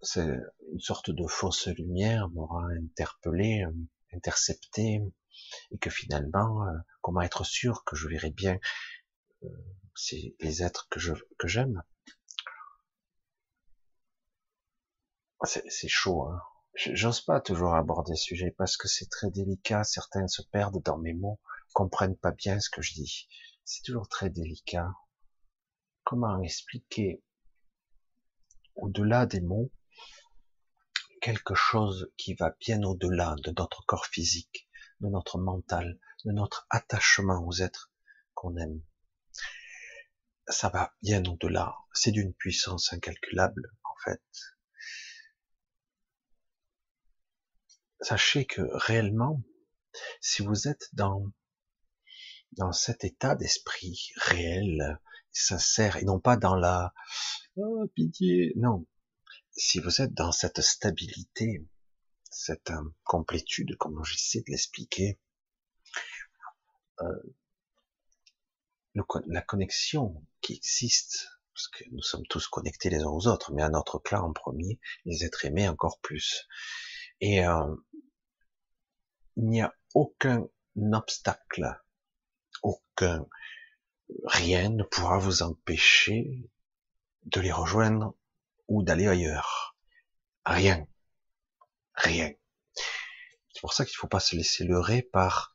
c'est 0.00 0.28
une 0.72 0.80
sorte 0.80 1.10
de 1.10 1.26
fausse 1.26 1.68
lumière 1.68 2.28
m'aura 2.30 2.64
interpellé, 2.70 3.64
euh, 3.64 3.72
intercepté, 4.12 5.02
et 5.70 5.78
que 5.78 5.90
finalement, 5.90 6.66
euh, 6.66 6.72
comment 7.00 7.22
être 7.22 7.44
sûr 7.44 7.84
que 7.84 7.96
je 7.96 8.08
verrai 8.08 8.30
bien 8.30 8.58
c'est 9.94 10.34
les 10.40 10.62
êtres 10.62 10.88
que 10.90 11.00
je 11.00 11.12
que 11.38 11.48
j'aime? 11.48 11.82
C'est 15.44 15.88
chaud, 15.88 16.24
hein 16.24 16.40
j'ose 16.74 17.20
pas 17.20 17.40
toujours 17.40 17.74
aborder 17.74 18.14
ce 18.14 18.24
sujet 18.24 18.50
parce 18.56 18.76
que 18.76 18.88
c'est 18.88 19.08
très 19.10 19.30
délicat. 19.30 19.84
Certains 19.84 20.28
se 20.28 20.42
perdent 20.42 20.82
dans 20.82 20.98
mes 20.98 21.14
mots, 21.14 21.40
comprennent 21.72 22.16
pas 22.16 22.32
bien 22.32 22.60
ce 22.60 22.70
que 22.70 22.82
je 22.82 22.94
dis. 22.94 23.28
C'est 23.64 23.82
toujours 23.82 24.08
très 24.08 24.30
délicat. 24.30 24.92
Comment 26.04 26.40
expliquer 26.40 27.22
au-delà 28.76 29.26
des 29.26 29.40
mots 29.40 29.70
quelque 31.28 31.54
chose 31.54 32.10
qui 32.16 32.32
va 32.32 32.56
bien 32.58 32.82
au-delà 32.84 33.36
de 33.44 33.52
notre 33.54 33.84
corps 33.84 34.06
physique, 34.06 34.66
de 35.00 35.08
notre 35.08 35.36
mental, 35.36 36.00
de 36.24 36.32
notre 36.32 36.66
attachement 36.70 37.46
aux 37.46 37.52
êtres 37.52 37.92
qu'on 38.32 38.56
aime. 38.56 38.80
Ça 40.46 40.70
va 40.70 40.94
bien 41.02 41.22
au-delà. 41.26 41.76
C'est 41.92 42.12
d'une 42.12 42.32
puissance 42.32 42.94
incalculable, 42.94 43.74
en 43.84 43.94
fait. 44.02 44.22
sachez 48.00 48.46
que 48.46 48.62
réellement, 48.62 49.42
si 50.22 50.42
vous 50.42 50.66
êtes 50.66 50.88
dans 50.94 51.26
dans 52.52 52.72
cet 52.72 53.04
état 53.04 53.34
d'esprit 53.34 54.12
réel, 54.16 54.98
sincère, 55.30 55.98
et 55.98 56.04
non 56.04 56.20
pas 56.20 56.38
dans 56.38 56.54
la 56.54 56.94
oh, 57.56 57.86
pitié, 57.94 58.54
non. 58.56 58.86
Si 59.60 59.80
vous 59.80 60.00
êtes 60.00 60.14
dans 60.14 60.30
cette 60.30 60.60
stabilité, 60.60 61.66
cette 62.30 62.70
euh, 62.70 62.94
complétude, 63.02 63.76
comme 63.76 64.04
j'essaie 64.04 64.38
de 64.42 64.52
l'expliquer, 64.52 65.18
euh, 67.00 67.34
la 69.26 69.42
connexion 69.42 70.24
qui 70.40 70.54
existe, 70.54 71.28
parce 71.52 71.66
que 71.66 71.82
nous 71.90 72.02
sommes 72.02 72.24
tous 72.28 72.46
connectés 72.46 72.88
les 72.88 73.02
uns 73.02 73.08
aux 73.08 73.26
autres, 73.26 73.52
mais 73.52 73.62
à 73.62 73.68
notre 73.68 73.98
clan 73.98 74.28
en 74.28 74.32
premier, 74.32 74.78
les 75.04 75.24
êtres 75.24 75.44
aimés 75.44 75.68
encore 75.68 75.98
plus. 75.98 76.46
Et 77.20 77.44
euh, 77.44 77.74
il 79.36 79.46
n'y 79.46 79.60
a 79.60 79.74
aucun 79.92 80.46
obstacle, 80.92 81.82
aucun, 82.62 83.26
rien 84.22 84.68
ne 84.68 84.84
pourra 84.84 85.18
vous 85.18 85.42
empêcher 85.42 86.48
de 87.24 87.40
les 87.40 87.50
rejoindre 87.52 88.14
ou 88.68 88.82
d'aller 88.82 89.08
ailleurs. 89.08 89.76
Rien. 90.44 90.86
Rien. 91.94 92.30
C'est 92.74 93.60
pour 93.60 93.72
ça 93.72 93.84
qu'il 93.84 93.94
ne 93.94 93.98
faut 93.98 94.08
pas 94.08 94.20
se 94.20 94.36
laisser 94.36 94.64
leurrer 94.64 95.02
par 95.02 95.52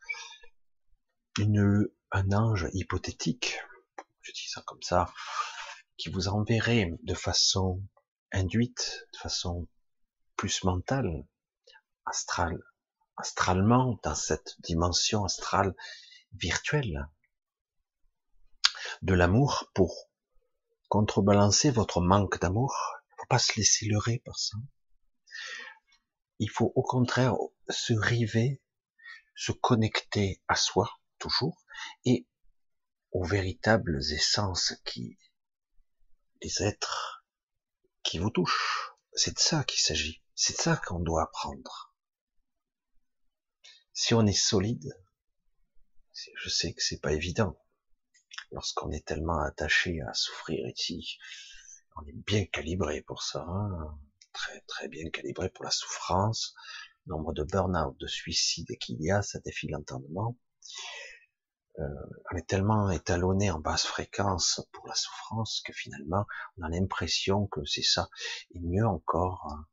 une, 1.40 1.88
un 2.12 2.32
ange 2.32 2.68
hypothétique, 2.74 3.58
je 4.22 4.32
dis 4.32 4.48
ça 4.48 4.62
comme 4.66 4.82
ça, 4.82 5.12
qui 5.98 6.10
vous 6.10 6.28
enverrait 6.28 6.92
de 7.04 7.14
façon 7.14 7.82
induite, 8.32 9.08
de 9.14 9.18
façon 9.18 9.68
plus 10.36 10.64
mentale, 10.64 11.26
astrale, 12.06 12.62
astralement, 13.16 14.00
dans 14.04 14.16
cette 14.16 14.60
dimension 14.60 15.24
astrale 15.24 15.74
virtuelle. 16.34 17.08
de 19.02 19.14
l'amour 19.14 19.70
pour 19.74 20.10
contrebalancer 20.90 21.72
votre 21.72 22.02
manque 22.02 22.40
d'amour. 22.40 23.03
Pas 23.30 23.40
se 23.40 23.54
laisser 23.58 23.86
leurrer 23.86 24.22
par 24.26 24.38
ça. 24.38 24.58
Il 26.40 26.50
faut 26.50 26.72
au 26.76 26.84
contraire 26.84 27.36
se 27.70 27.94
river, 27.94 28.62
se 29.36 29.52
connecter 29.52 30.42
à 30.48 30.56
soi, 30.56 30.90
toujours, 31.20 31.64
et 32.06 32.28
aux 33.12 33.24
véritables 33.24 34.00
essences 34.12 34.74
qui, 34.86 35.18
les 36.42 36.64
êtres 36.64 37.26
qui 38.04 38.18
vous 38.18 38.30
touchent. 38.30 38.92
C'est 39.14 39.36
de 39.36 39.40
ça 39.40 39.64
qu'il 39.64 39.80
s'agit. 39.80 40.22
C'est 40.36 40.58
de 40.58 40.62
ça 40.62 40.78
qu'on 40.78 41.00
doit 41.00 41.24
apprendre. 41.24 41.96
Si 43.94 44.14
on 44.14 44.26
est 44.26 44.34
solide, 44.34 44.92
je 46.14 46.50
sais 46.50 46.74
que 46.74 46.84
c'est 46.84 47.00
pas 47.00 47.14
évident. 47.14 47.58
Lorsqu'on 48.52 48.92
est 48.92 49.06
tellement 49.06 49.40
attaché 49.40 50.02
à 50.02 50.14
souffrir 50.14 50.68
ici, 50.68 51.18
on 51.96 52.06
est 52.06 52.14
bien 52.14 52.46
calibré 52.46 53.02
pour 53.02 53.24
ça, 53.24 53.46
hein. 53.48 53.98
très 54.34 54.62
très 54.62 54.88
bien 54.88 55.10
calibré 55.10 55.50
pour 55.50 55.66
la 55.66 55.72
souffrance. 55.72 56.56
nombre 57.06 57.34
de 57.34 57.44
burn-out, 57.44 57.98
de 58.00 58.08
suicides 58.08 58.78
qu'il 58.80 59.02
y 59.02 59.12
a, 59.12 59.22
ça 59.22 59.40
défie 59.40 59.68
l'entendement. 59.68 60.38
Euh, 61.80 61.84
on 62.32 62.38
est 62.38 62.48
tellement 62.48 62.92
étalonné 62.92 63.50
en 63.50 63.60
basse 63.60 63.86
fréquence 63.86 64.62
pour 64.72 64.88
la 64.88 64.94
souffrance 64.94 65.62
que 65.66 65.74
finalement 65.74 66.26
on 66.58 66.64
a 66.64 66.70
l'impression 66.70 67.48
que 67.48 67.66
c'est 67.66 67.84
ça. 67.84 68.10
Et 68.52 68.60
mieux 68.60 68.86
encore, 68.86 69.48
hein, 69.52 69.66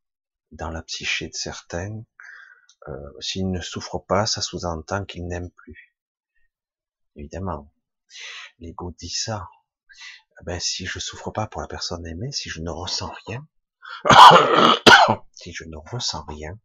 dans 0.50 0.70
la 0.70 0.83
psyché 0.83 1.28
de 1.28 1.35
certains, 1.35 2.02
euh, 2.88 3.12
s'ils 3.20 3.50
ne 3.50 3.61
souffrent 3.61 4.04
pas, 4.06 4.24
ça 4.24 4.40
sous-entend 4.40 5.04
qu'ils 5.04 5.26
n'aiment 5.26 5.50
plus. 5.50 5.94
Évidemment, 7.16 7.70
l'ego 8.59 8.94
dit 8.98 9.11
ça. 9.11 9.48
Eh 10.40 10.44
ben, 10.44 10.59
si 10.59 10.87
je 10.87 10.98
souffre 10.98 11.31
pas 11.31 11.46
pour 11.46 11.61
la 11.61 11.66
personne 11.66 12.07
aimée, 12.07 12.33
si 12.33 12.48
je 12.48 12.61
ne 12.61 12.70
ressens 12.70 13.12
rien, 13.26 13.46
si 15.33 15.53
je 15.53 15.64
ne 15.64 15.76
ressens 15.76 16.24
rien, 16.24 16.59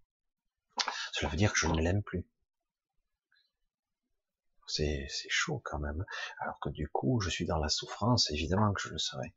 cela 1.11 1.29
veut 1.29 1.37
dire 1.37 1.51
que 1.51 1.59
je 1.59 1.67
ne 1.67 1.81
l'aime 1.81 2.01
plus. 2.01 2.25
C'est, 4.67 5.07
c'est 5.09 5.29
chaud 5.29 5.61
quand 5.63 5.79
même. 5.79 6.05
Alors 6.39 6.57
que 6.61 6.69
du 6.69 6.87
coup, 6.89 7.19
je 7.19 7.29
suis 7.29 7.45
dans 7.45 7.59
la 7.59 7.69
souffrance, 7.69 8.31
évidemment 8.31 8.71
que 8.73 8.81
je 8.81 8.89
le 8.89 8.97
serai. 8.97 9.33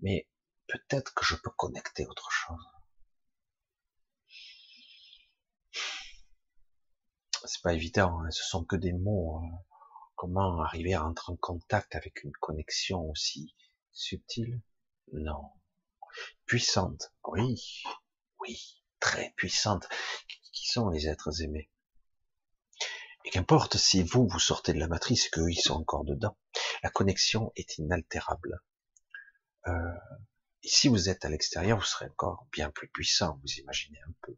Mais 0.00 0.28
peut-être 0.68 1.12
que 1.14 1.24
je 1.24 1.34
peux 1.34 1.50
connecter 1.50 2.06
autre 2.06 2.30
chose. 2.30 2.66
C'est 7.44 7.62
pas 7.62 7.74
évident, 7.74 8.20
hein. 8.20 8.30
ce 8.30 8.44
sont 8.44 8.64
que 8.64 8.76
des 8.76 8.92
mots. 8.92 9.42
Hein. 9.42 9.58
Comment 10.14 10.60
arriver 10.60 10.94
à 10.94 11.04
entrer 11.04 11.32
en 11.32 11.36
contact 11.36 11.96
avec 11.96 12.22
une 12.22 12.32
connexion 12.32 13.02
aussi 13.10 13.54
subtile? 13.92 14.60
Non. 15.12 15.50
Puissante, 16.46 17.12
oui, 17.24 17.82
oui, 18.40 18.82
très 18.98 19.32
puissante. 19.36 19.88
Qui 20.52 20.68
sont 20.68 20.88
les 20.90 21.08
êtres 21.08 21.42
aimés? 21.42 21.70
Et 23.24 23.30
qu'importe 23.30 23.76
si 23.76 24.02
vous, 24.02 24.26
vous 24.26 24.38
sortez 24.38 24.72
de 24.72 24.78
la 24.78 24.88
matrice 24.88 25.28
qu'eux, 25.28 25.50
ils 25.50 25.60
sont 25.60 25.74
encore 25.74 26.04
dedans, 26.04 26.36
la 26.82 26.90
connexion 26.90 27.52
est 27.56 27.78
inaltérable. 27.78 28.60
Euh, 29.66 29.72
et 30.62 30.68
si 30.68 30.88
vous 30.88 31.08
êtes 31.08 31.24
à 31.24 31.28
l'extérieur, 31.28 31.78
vous 31.78 31.84
serez 31.84 32.06
encore 32.06 32.46
bien 32.52 32.70
plus 32.70 32.88
puissant, 32.88 33.38
vous 33.42 33.52
imaginez 33.58 33.98
un 34.06 34.12
peu. 34.22 34.36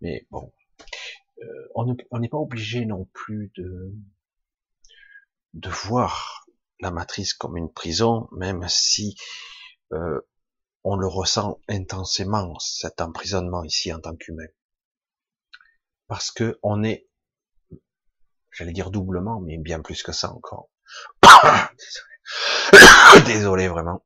Mais 0.00 0.26
bon, 0.30 0.52
euh, 1.42 1.68
on 1.74 2.18
n'est 2.18 2.28
pas 2.28 2.38
obligé 2.38 2.84
non 2.84 3.06
plus 3.06 3.50
de, 3.56 3.94
de 5.54 5.68
voir 5.68 6.43
la 6.80 6.90
matrice 6.90 7.34
comme 7.34 7.56
une 7.56 7.72
prison, 7.72 8.28
même 8.32 8.66
si 8.68 9.16
euh, 9.92 10.20
on 10.82 10.96
le 10.96 11.06
ressent 11.06 11.60
intensément, 11.68 12.58
cet 12.58 13.00
emprisonnement 13.00 13.64
ici 13.64 13.92
en 13.92 14.00
tant 14.00 14.16
qu'humain. 14.16 14.46
Parce 16.06 16.30
que 16.30 16.58
on 16.62 16.82
est, 16.82 17.08
j'allais 18.52 18.72
dire 18.72 18.90
doublement, 18.90 19.40
mais 19.40 19.58
bien 19.58 19.80
plus 19.80 20.02
que 20.02 20.12
ça 20.12 20.32
encore. 20.32 20.68
Désolé, 21.22 23.24
Désolé 23.26 23.68
vraiment. 23.68 24.04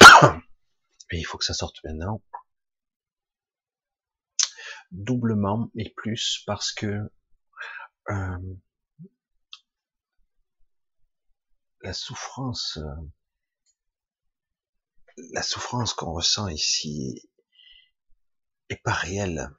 Mais 1.12 1.18
il 1.18 1.24
faut 1.24 1.38
que 1.38 1.44
ça 1.44 1.54
sorte 1.54 1.76
maintenant 1.84 2.20
doublement 4.94 5.70
et 5.74 5.92
plus 5.96 6.42
parce 6.46 6.72
que 6.72 7.10
euh, 8.10 8.38
la 11.84 11.92
souffrance, 11.92 12.78
euh, 12.78 12.94
la 15.32 15.42
souffrance 15.42 15.92
qu'on 15.92 16.12
ressent 16.12 16.48
ici 16.48 17.28
est 18.70 18.82
pas 18.82 18.94
réelle. 18.94 19.50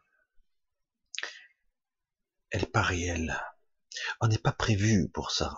Elle 2.50 2.64
est 2.64 2.72
pas 2.72 2.82
réelle. 2.82 3.40
On 4.22 4.28
n'est 4.28 4.40
pas 4.40 4.52
prévu 4.52 5.08
pour 5.10 5.30
ça. 5.30 5.56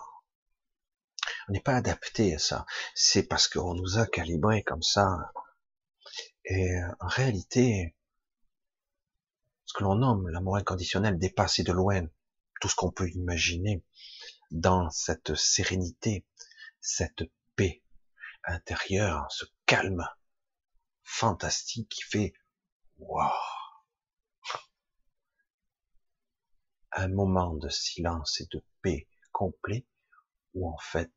On 1.48 1.52
n'est 1.52 1.60
pas 1.60 1.76
adapté 1.76 2.34
à 2.34 2.38
ça. 2.38 2.66
C'est 2.94 3.22
parce 3.22 3.48
qu'on 3.48 3.74
nous 3.74 3.98
a 3.98 4.06
calibré 4.06 4.62
comme 4.62 4.82
ça. 4.82 5.32
Et 6.44 6.70
en 7.00 7.06
réalité, 7.06 7.96
ce 9.64 9.72
que 9.72 9.84
l'on 9.84 9.94
nomme 9.94 10.28
l'amour 10.28 10.56
inconditionnel 10.56 11.18
dépasse 11.18 11.60
de 11.60 11.72
loin 11.72 12.06
tout 12.60 12.68
ce 12.68 12.74
qu'on 12.74 12.90
peut 12.90 13.08
imaginer 13.08 13.82
dans 14.50 14.90
cette 14.90 15.34
sérénité, 15.34 16.26
cette 16.80 17.24
paix 17.56 17.82
intérieure, 18.44 19.30
ce 19.30 19.44
calme 19.66 20.08
fantastique 21.02 21.88
qui 21.88 22.02
fait 22.02 22.32
waouh 22.98 23.30
un 26.92 27.08
moment 27.08 27.54
de 27.54 27.68
silence 27.68 28.40
et 28.40 28.46
de 28.50 28.64
paix 28.82 29.08
complet 29.32 29.86
où 30.54 30.68
en 30.68 30.78
fait 30.78 31.12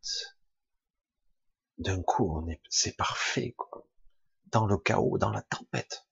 d'un 1.78 2.04
coup 2.04 2.30
on 2.36 2.48
est 2.50 2.62
c'est 2.70 2.96
parfait 2.96 3.54
quoi 3.58 3.88
dans 4.48 4.66
le 4.66 4.78
chaos 4.78 5.18
dans 5.18 5.32
la 5.32 5.42
tempête 5.42 6.08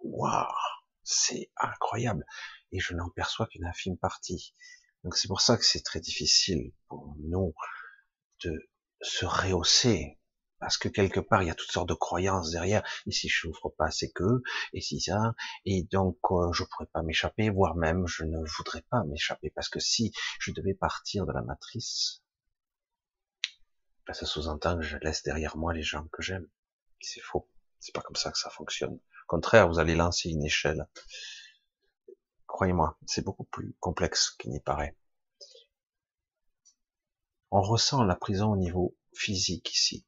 waouh 0.00 0.46
c'est 1.04 1.50
incroyable. 1.56 2.24
Et 2.72 2.80
je 2.80 2.94
n'en 2.94 3.10
perçois 3.10 3.46
qu'une 3.46 3.66
infime 3.66 3.96
partie. 3.96 4.54
Donc 5.04 5.16
c'est 5.16 5.28
pour 5.28 5.42
ça 5.42 5.56
que 5.56 5.64
c'est 5.64 5.82
très 5.82 6.00
difficile 6.00 6.72
pour 6.88 7.14
nous 7.20 7.54
se 9.00 9.24
rehausser. 9.26 10.18
Parce 10.60 10.78
que 10.78 10.88
quelque 10.88 11.20
part, 11.20 11.42
il 11.42 11.46
y 11.46 11.50
a 11.50 11.54
toutes 11.54 11.70
sortes 11.70 11.88
de 11.88 11.94
croyances 11.94 12.50
derrière. 12.50 12.82
Et 13.06 13.12
si 13.12 13.28
je 13.28 13.40
souffre 13.40 13.68
pas, 13.76 13.90
c'est 13.90 14.10
que, 14.10 14.42
et 14.72 14.80
si 14.80 14.98
ça, 14.98 15.34
et 15.66 15.82
donc 15.82 16.16
euh, 16.30 16.52
je 16.52 16.64
pourrais 16.64 16.86
pas 16.86 17.02
m'échapper, 17.02 17.50
voire 17.50 17.74
même 17.74 18.06
je 18.06 18.24
ne 18.24 18.38
voudrais 18.56 18.82
pas 18.88 19.04
m'échapper. 19.04 19.50
Parce 19.50 19.68
que 19.68 19.78
si 19.78 20.12
je 20.40 20.52
devais 20.52 20.72
partir 20.72 21.26
de 21.26 21.32
la 21.32 21.42
matrice, 21.42 22.22
ben, 24.06 24.14
ça 24.14 24.26
sous-entend 24.26 24.78
que 24.78 24.82
je 24.82 24.96
laisse 24.98 25.22
derrière 25.22 25.56
moi 25.56 25.74
les 25.74 25.82
gens 25.82 26.06
que 26.12 26.22
j'aime. 26.22 26.48
C'est 27.00 27.20
faux. 27.20 27.46
C'est 27.78 27.94
pas 27.94 28.00
comme 28.00 28.16
ça 28.16 28.30
que 28.30 28.38
ça 28.38 28.48
fonctionne. 28.48 28.94
Au 28.94 29.26
contraire, 29.26 29.68
vous 29.68 29.78
allez 29.78 29.94
lancer 29.94 30.30
une 30.30 30.44
échelle. 30.44 30.86
Croyez-moi, 32.46 32.98
c'est 33.06 33.24
beaucoup 33.24 33.44
plus 33.44 33.74
complexe 33.80 34.30
qu'il 34.30 34.50
n'y 34.50 34.60
paraît. 34.60 34.96
On 37.56 37.62
ressent 37.62 38.02
la 38.02 38.16
prison 38.16 38.50
au 38.50 38.56
niveau 38.56 38.96
physique 39.12 39.72
ici. 39.72 40.04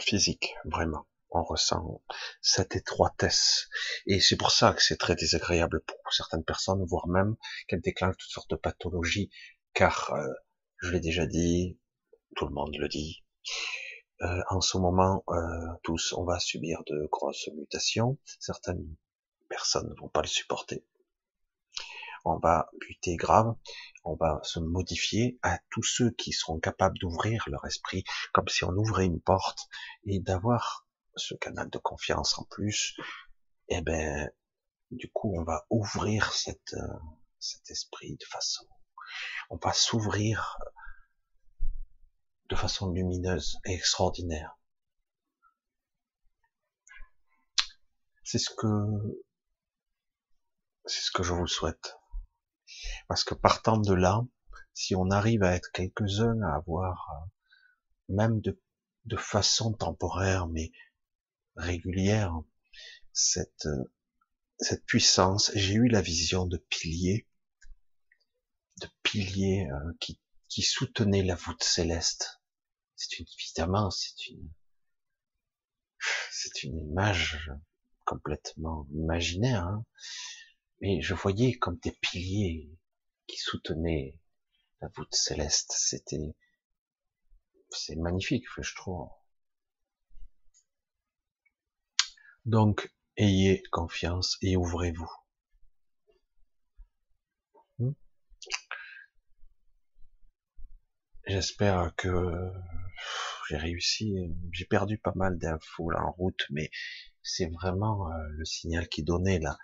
Physique, 0.00 0.56
vraiment. 0.64 1.06
On 1.30 1.44
ressent 1.44 2.02
cette 2.40 2.74
étroitesse. 2.74 3.68
Et 4.06 4.18
c'est 4.18 4.36
pour 4.36 4.50
ça 4.50 4.72
que 4.72 4.82
c'est 4.82 4.96
très 4.96 5.14
désagréable 5.14 5.84
pour 5.86 6.12
certaines 6.12 6.42
personnes, 6.42 6.84
voire 6.84 7.06
même 7.06 7.36
qu'elles 7.68 7.80
déclenchent 7.80 8.16
toutes 8.16 8.32
sortes 8.32 8.50
de 8.50 8.56
pathologies, 8.56 9.30
car, 9.72 10.12
euh, 10.14 10.26
je 10.78 10.90
l'ai 10.90 10.98
déjà 10.98 11.26
dit, 11.26 11.78
tout 12.34 12.48
le 12.48 12.54
monde 12.54 12.74
le 12.76 12.88
dit, 12.88 13.22
euh, 14.22 14.42
en 14.50 14.60
ce 14.60 14.78
moment, 14.78 15.22
euh, 15.28 15.36
tous, 15.84 16.12
on 16.14 16.24
va 16.24 16.40
subir 16.40 16.82
de 16.88 17.06
grosses 17.12 17.50
mutations. 17.54 18.18
Certaines 18.40 18.96
personnes 19.48 19.88
ne 19.90 20.00
vont 20.00 20.08
pas 20.08 20.22
le 20.22 20.26
supporter. 20.26 20.84
On 22.24 22.38
va 22.38 22.70
buter 22.80 23.16
grave. 23.16 23.54
On 24.04 24.14
va 24.14 24.40
se 24.42 24.60
modifier 24.60 25.38
à 25.42 25.58
tous 25.70 25.82
ceux 25.82 26.10
qui 26.10 26.32
seront 26.32 26.60
capables 26.60 26.98
d'ouvrir 26.98 27.44
leur 27.48 27.64
esprit, 27.66 28.04
comme 28.32 28.48
si 28.48 28.64
on 28.64 28.72
ouvrait 28.72 29.06
une 29.06 29.20
porte 29.20 29.68
et 30.06 30.20
d'avoir 30.20 30.86
ce 31.16 31.34
canal 31.34 31.68
de 31.70 31.78
confiance 31.78 32.38
en 32.38 32.44
plus. 32.44 32.96
Eh 33.68 33.80
ben, 33.80 34.30
du 34.90 35.10
coup, 35.10 35.34
on 35.36 35.44
va 35.44 35.66
ouvrir 35.70 36.32
euh, 36.48 36.80
cet 37.38 37.70
esprit 37.70 38.16
de 38.16 38.24
façon, 38.26 38.66
on 39.50 39.56
va 39.56 39.72
s'ouvrir 39.72 40.58
de 42.48 42.56
façon 42.56 42.90
lumineuse 42.90 43.58
et 43.64 43.74
extraordinaire. 43.74 44.58
C'est 48.24 48.38
ce 48.38 48.50
que 48.50 48.66
c'est 50.84 51.00
ce 51.00 51.10
que 51.10 51.22
je 51.22 51.32
vous 51.32 51.46
souhaite. 51.46 51.96
Parce 53.08 53.24
que 53.24 53.34
partant 53.34 53.78
de 53.78 53.94
là, 53.94 54.24
si 54.74 54.94
on 54.94 55.10
arrive 55.10 55.42
à 55.42 55.54
être 55.54 55.70
quelques-uns 55.72 56.40
à 56.42 56.56
avoir, 56.56 57.10
euh, 57.10 58.14
même 58.14 58.40
de, 58.40 58.58
façon 59.16 59.72
temporaire, 59.72 60.48
mais 60.48 60.72
régulière, 61.56 62.34
cette, 63.12 63.66
euh, 63.66 63.92
cette 64.58 64.84
puissance, 64.86 65.50
j'ai 65.54 65.74
eu 65.74 65.88
la 65.88 66.00
vision 66.00 66.46
de 66.46 66.56
piliers, 66.56 67.28
de 68.80 68.88
piliers 69.02 69.68
euh, 69.70 69.92
qui, 70.00 70.20
qui 70.48 70.62
soutenaient 70.62 71.22
la 71.22 71.34
voûte 71.34 71.62
céleste. 71.62 72.40
C'est 72.96 73.18
une, 73.18 73.26
évidemment, 73.38 73.90
c'est 73.90 74.28
une, 74.28 74.50
c'est 76.30 76.62
une 76.62 76.78
image 76.78 77.50
complètement 78.04 78.86
imaginaire, 78.92 79.66
hein. 79.66 79.84
Mais 80.82 81.00
je 81.00 81.14
voyais 81.14 81.54
comme 81.54 81.78
des 81.78 81.92
piliers 81.92 82.68
qui 83.28 83.36
soutenaient 83.36 84.18
la 84.80 84.88
voûte 84.88 85.14
céleste. 85.14 85.72
C'était, 85.76 86.34
c'est 87.70 87.94
magnifique, 87.94 88.44
je 88.60 88.74
trouve. 88.74 89.08
Donc, 92.44 92.92
ayez 93.16 93.62
confiance 93.70 94.36
et 94.42 94.56
ouvrez-vous. 94.56 95.10
Hmm? 97.78 97.92
J'espère 101.28 101.94
que 101.94 102.50
j'ai 103.48 103.56
réussi. 103.56 104.16
J'ai 104.50 104.64
perdu 104.64 104.98
pas 104.98 105.12
mal 105.14 105.38
d'infos 105.38 105.92
en 105.92 106.10
route, 106.10 106.44
mais 106.50 106.70
c'est 107.22 107.46
vraiment 107.52 108.10
euh, 108.10 108.26
le 108.30 108.44
signal 108.44 108.88
qui 108.88 109.04
donnait 109.04 109.38
là. 109.38 109.56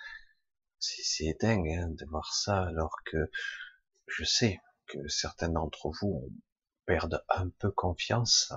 C'est 0.79 1.37
dingue 1.41 1.69
hein, 1.69 1.89
de 1.89 2.05
voir 2.07 2.33
ça, 2.35 2.63
alors 2.65 2.97
que 3.05 3.31
je 4.07 4.25
sais 4.25 4.61
que 4.87 5.09
certains 5.09 5.49
d'entre 5.49 5.91
vous 6.01 6.33
perdent 6.87 7.25
un 7.29 7.51
peu 7.51 7.71
confiance, 7.71 8.53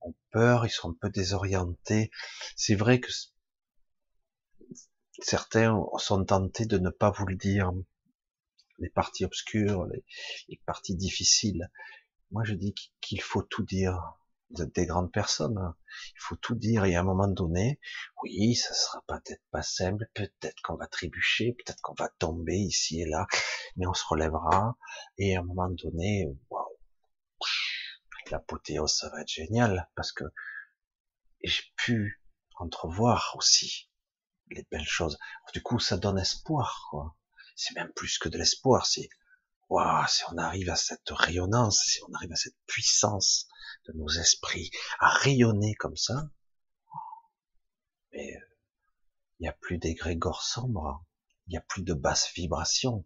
ont 0.00 0.14
peur, 0.30 0.66
ils 0.66 0.70
sont 0.70 0.90
un 0.90 0.96
peu 1.00 1.10
désorientés. 1.10 2.10
C'est 2.56 2.74
vrai 2.74 3.00
que 3.00 3.10
certains 5.20 5.78
sont 5.98 6.24
tentés 6.24 6.66
de 6.66 6.78
ne 6.78 6.90
pas 6.90 7.10
vous 7.10 7.26
le 7.26 7.36
dire, 7.36 7.72
les 8.78 8.90
parties 8.90 9.24
obscures, 9.24 9.86
les, 9.86 10.04
les 10.48 10.60
parties 10.64 10.96
difficiles. 10.96 11.70
Moi, 12.30 12.44
je 12.44 12.54
dis 12.54 12.74
qu'il 13.00 13.20
faut 13.20 13.42
tout 13.42 13.64
dire. 13.64 14.19
Des 14.50 14.84
grandes 14.84 15.12
personnes. 15.12 15.58
Hein. 15.58 15.76
Il 16.08 16.20
faut 16.20 16.34
tout 16.34 16.56
dire 16.56 16.84
et 16.84 16.96
à 16.96 17.00
un 17.00 17.04
moment 17.04 17.28
donné, 17.28 17.78
oui, 18.22 18.56
ça 18.56 18.74
sera 18.74 19.00
peut-être 19.06 19.44
pas 19.52 19.62
simple, 19.62 20.06
peut-être 20.12 20.60
qu'on 20.62 20.74
va 20.74 20.88
trébucher, 20.88 21.52
peut-être 21.52 21.80
qu'on 21.82 21.94
va 21.94 22.08
tomber 22.18 22.56
ici 22.56 23.00
et 23.00 23.06
là, 23.06 23.28
mais 23.76 23.86
on 23.86 23.94
se 23.94 24.04
relèvera 24.08 24.76
et 25.18 25.36
à 25.36 25.40
un 25.40 25.44
moment 25.44 25.70
donné, 25.70 26.26
waouh, 26.50 26.66
l'apothéose, 28.30 28.92
ça 28.92 29.08
va 29.10 29.20
être 29.20 29.30
génial 29.30 29.88
parce 29.94 30.12
que 30.12 30.24
j'ai 31.44 31.62
pu 31.76 32.20
entrevoir 32.56 33.34
aussi 33.36 33.88
les 34.50 34.66
belles 34.70 34.84
choses. 34.86 35.16
Du 35.52 35.62
coup, 35.62 35.78
ça 35.78 35.96
donne 35.96 36.18
espoir, 36.18 36.88
quoi. 36.90 37.16
C'est 37.54 37.74
même 37.76 37.92
plus 37.92 38.18
que 38.18 38.28
de 38.28 38.36
l'espoir, 38.36 38.86
c'est 38.86 39.08
waouh, 39.68 40.06
si 40.08 40.22
on 40.32 40.38
arrive 40.38 40.70
à 40.70 40.76
cette 40.76 41.08
rayonnance, 41.08 41.82
si 41.84 42.00
on 42.08 42.12
arrive 42.14 42.32
à 42.32 42.36
cette 42.36 42.56
puissance 42.66 43.46
nos 43.94 44.08
esprits, 44.08 44.70
à 44.98 45.08
rayonner 45.08 45.74
comme 45.74 45.96
ça, 45.96 46.30
mais 48.12 48.34
il 49.38 49.44
n'y 49.44 49.48
a 49.48 49.52
plus 49.52 49.78
d'égrégore 49.78 50.42
sombre, 50.42 51.04
il 51.46 51.50
n'y 51.50 51.56
a 51.56 51.62
plus 51.62 51.82
de 51.82 51.94
basse 51.94 52.32
vibration. 52.34 53.04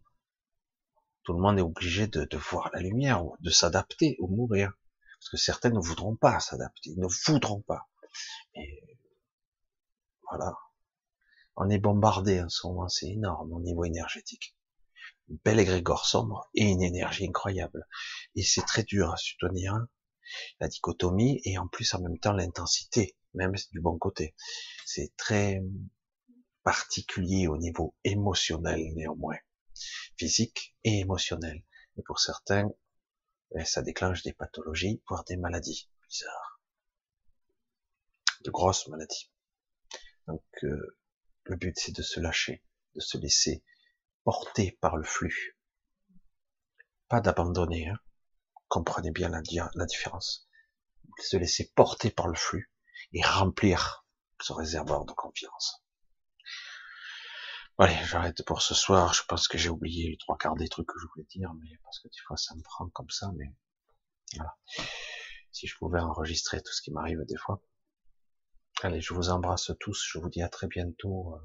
Tout 1.23 1.33
le 1.33 1.41
monde 1.41 1.59
est 1.59 1.63
obligé 1.63 2.07
de, 2.07 2.25
de 2.25 2.37
voir 2.37 2.71
la 2.73 2.81
lumière, 2.81 3.23
de 3.41 3.51
s'adapter 3.51 4.17
ou 4.19 4.29
mourir. 4.29 4.73
Parce 5.19 5.31
que 5.31 5.37
certains 5.37 5.71
ne 5.71 5.79
voudront 5.79 6.17
pas 6.17 6.39
s'adapter, 6.41 6.95
ne 6.97 7.07
voudront 7.27 7.63
pas. 7.63 7.89
Mais 8.55 8.83
voilà. 10.29 10.55
On 11.57 11.71
est 11.71 11.79
bombardé 11.79 12.43
en 12.43 12.49
ce 12.49 12.67
moment, 12.67 12.89
c'est 12.89 13.09
énorme 13.09 13.53
au 13.53 13.61
niveau 13.61 13.85
énergétique. 13.85 14.57
Une 15.29 15.39
belle 15.45 15.61
égrégore 15.61 16.05
sombre 16.05 16.51
et 16.55 16.65
une 16.65 16.83
énergie 16.83 17.27
incroyable. 17.27 17.87
Et 18.35 18.43
c'est 18.43 18.67
très 18.67 18.83
dur 18.83 19.13
à 19.13 19.17
soutenir 19.17 19.79
la 20.61 20.69
dichotomie 20.69 21.41
et 21.45 21.59
en 21.59 21.69
plus 21.69 21.93
en 21.95 22.01
même 22.01 22.19
temps 22.19 22.33
l'intensité, 22.33 23.17
même 23.35 23.55
du 23.73 23.81
bon 23.81 23.99
côté. 23.99 24.35
C'est 24.87 25.13
très 25.17 25.61
particulier 26.63 27.47
au 27.47 27.57
niveau 27.59 27.95
émotionnel 28.05 28.81
néanmoins, 28.95 29.39
physique 30.17 30.75
et 30.85 31.01
émotionnel. 31.01 31.63
Et 31.97 32.03
pour 32.03 32.19
certains, 32.19 32.69
ben, 33.53 33.65
ça 33.65 33.83
déclenche 33.83 34.23
des 34.23 34.33
pathologies, 34.33 35.03
voire 35.09 35.25
des 35.25 35.37
maladies 35.37 35.89
bizarres, 36.09 36.61
de 38.45 38.51
grosses 38.51 38.89
maladies. 38.89 39.31
Donc 40.27 40.43
euh, 40.63 40.99
le 41.45 41.57
but 41.57 41.79
c'est 41.79 41.95
de 41.95 42.03
se 42.03 42.19
lâcher, 42.19 42.65
de 42.95 43.01
se 43.01 43.19
laisser 43.19 43.63
porter 44.25 44.79
par 44.81 44.97
le 44.97 45.05
flux, 45.05 45.59
pas 47.09 47.21
d'abandonner. 47.21 47.89
Hein 47.89 47.99
comprenez 48.69 49.11
bien 49.11 49.29
la, 49.29 49.43
la 49.75 49.87
différence. 49.87 50.49
Se 51.19 51.37
laisser 51.37 51.73
porter 51.75 52.11
par 52.11 52.29
le 52.29 52.35
flux 52.35 52.73
et 53.13 53.23
remplir 53.23 54.07
ce 54.41 54.53
réservoir 54.53 55.05
de 55.05 55.13
confiance. 55.13 55.85
Allez, 57.79 57.99
j'arrête 58.05 58.45
pour 58.45 58.63
ce 58.63 58.75
soir. 58.75 59.15
Je 59.15 59.25
pense 59.25 59.49
que 59.49 59.59
j'ai 59.59 59.69
oublié 59.69 60.11
les 60.11 60.17
trois 60.17 60.37
quarts 60.37 60.55
des 60.55 60.69
trucs 60.69 60.87
que 60.87 60.99
je 61.01 61.07
voulais 61.09 61.27
dire, 61.31 61.53
mais 61.55 61.77
parce 61.83 61.99
que 61.99 62.09
des 62.09 62.21
fois 62.27 62.37
ça 62.37 62.55
me 62.55 62.63
prend 62.63 62.89
comme 62.91 63.11
ça, 63.11 63.31
mais 63.37 63.53
voilà. 64.35 64.57
Si 65.51 65.67
je 65.67 65.77
pouvais 65.77 66.01
enregistrer 66.01 66.63
tout 66.63 66.73
ce 66.73 66.83
qui 66.83 66.93
m'arrive 66.93 67.25
des 67.27 67.37
fois. 67.37 67.61
Allez, 68.83 69.01
je 69.01 69.15
vous 69.15 69.31
embrasse 69.31 69.73
tous. 69.81 70.05
Je 70.09 70.19
vous 70.19 70.29
dis 70.29 70.43
à 70.43 70.49
très 70.49 70.67
bientôt. 70.67 71.35
Euh, 71.35 71.39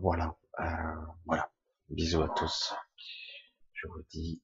voilà, 0.00 0.36
euh, 0.60 1.06
voilà. 1.24 1.50
Bisous 1.88 2.22
à 2.22 2.28
tous. 2.36 2.74
Je 3.72 3.86
vous 3.88 4.02
dis 4.10 4.42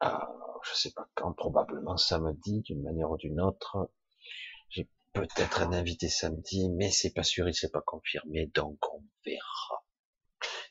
je 0.00 0.74
sais 0.74 0.92
pas 0.92 1.08
quand, 1.14 1.32
probablement 1.32 1.96
samedi, 1.96 2.62
d'une 2.62 2.82
manière 2.82 3.10
ou 3.10 3.16
d'une 3.16 3.40
autre. 3.40 3.90
J'ai 4.70 4.88
peut-être 5.12 5.62
un 5.62 5.72
invité 5.72 6.08
samedi, 6.08 6.70
mais 6.70 6.90
c'est 6.90 7.12
pas 7.12 7.22
sûr, 7.22 7.48
il 7.48 7.54
s'est 7.54 7.70
pas 7.70 7.82
confirmé, 7.82 8.46
donc 8.46 8.78
on 8.92 9.02
verra. 9.24 9.84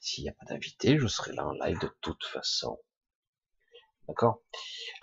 S'il 0.02 0.24
n'y 0.24 0.30
a 0.30 0.34
pas 0.34 0.46
d'invité, 0.46 0.98
je 0.98 1.08
serai 1.08 1.34
là 1.34 1.48
en 1.48 1.54
live 1.54 1.80
de 1.80 1.90
toute 2.02 2.26
façon. 2.26 2.80
D'accord? 4.08 4.42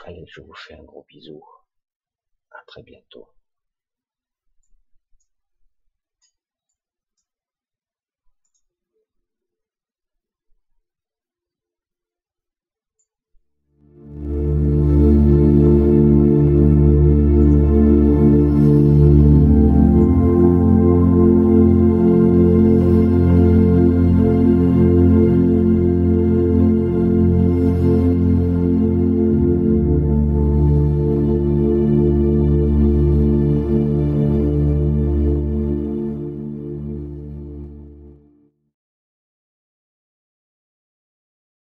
Allez, 0.04 0.24
je 0.28 0.42
vous 0.42 0.54
fais 0.54 0.74
un 0.74 0.82
gros 0.82 1.04
bisou. 1.08 1.42
À 2.50 2.62
très 2.66 2.82
bientôt. 2.82 3.28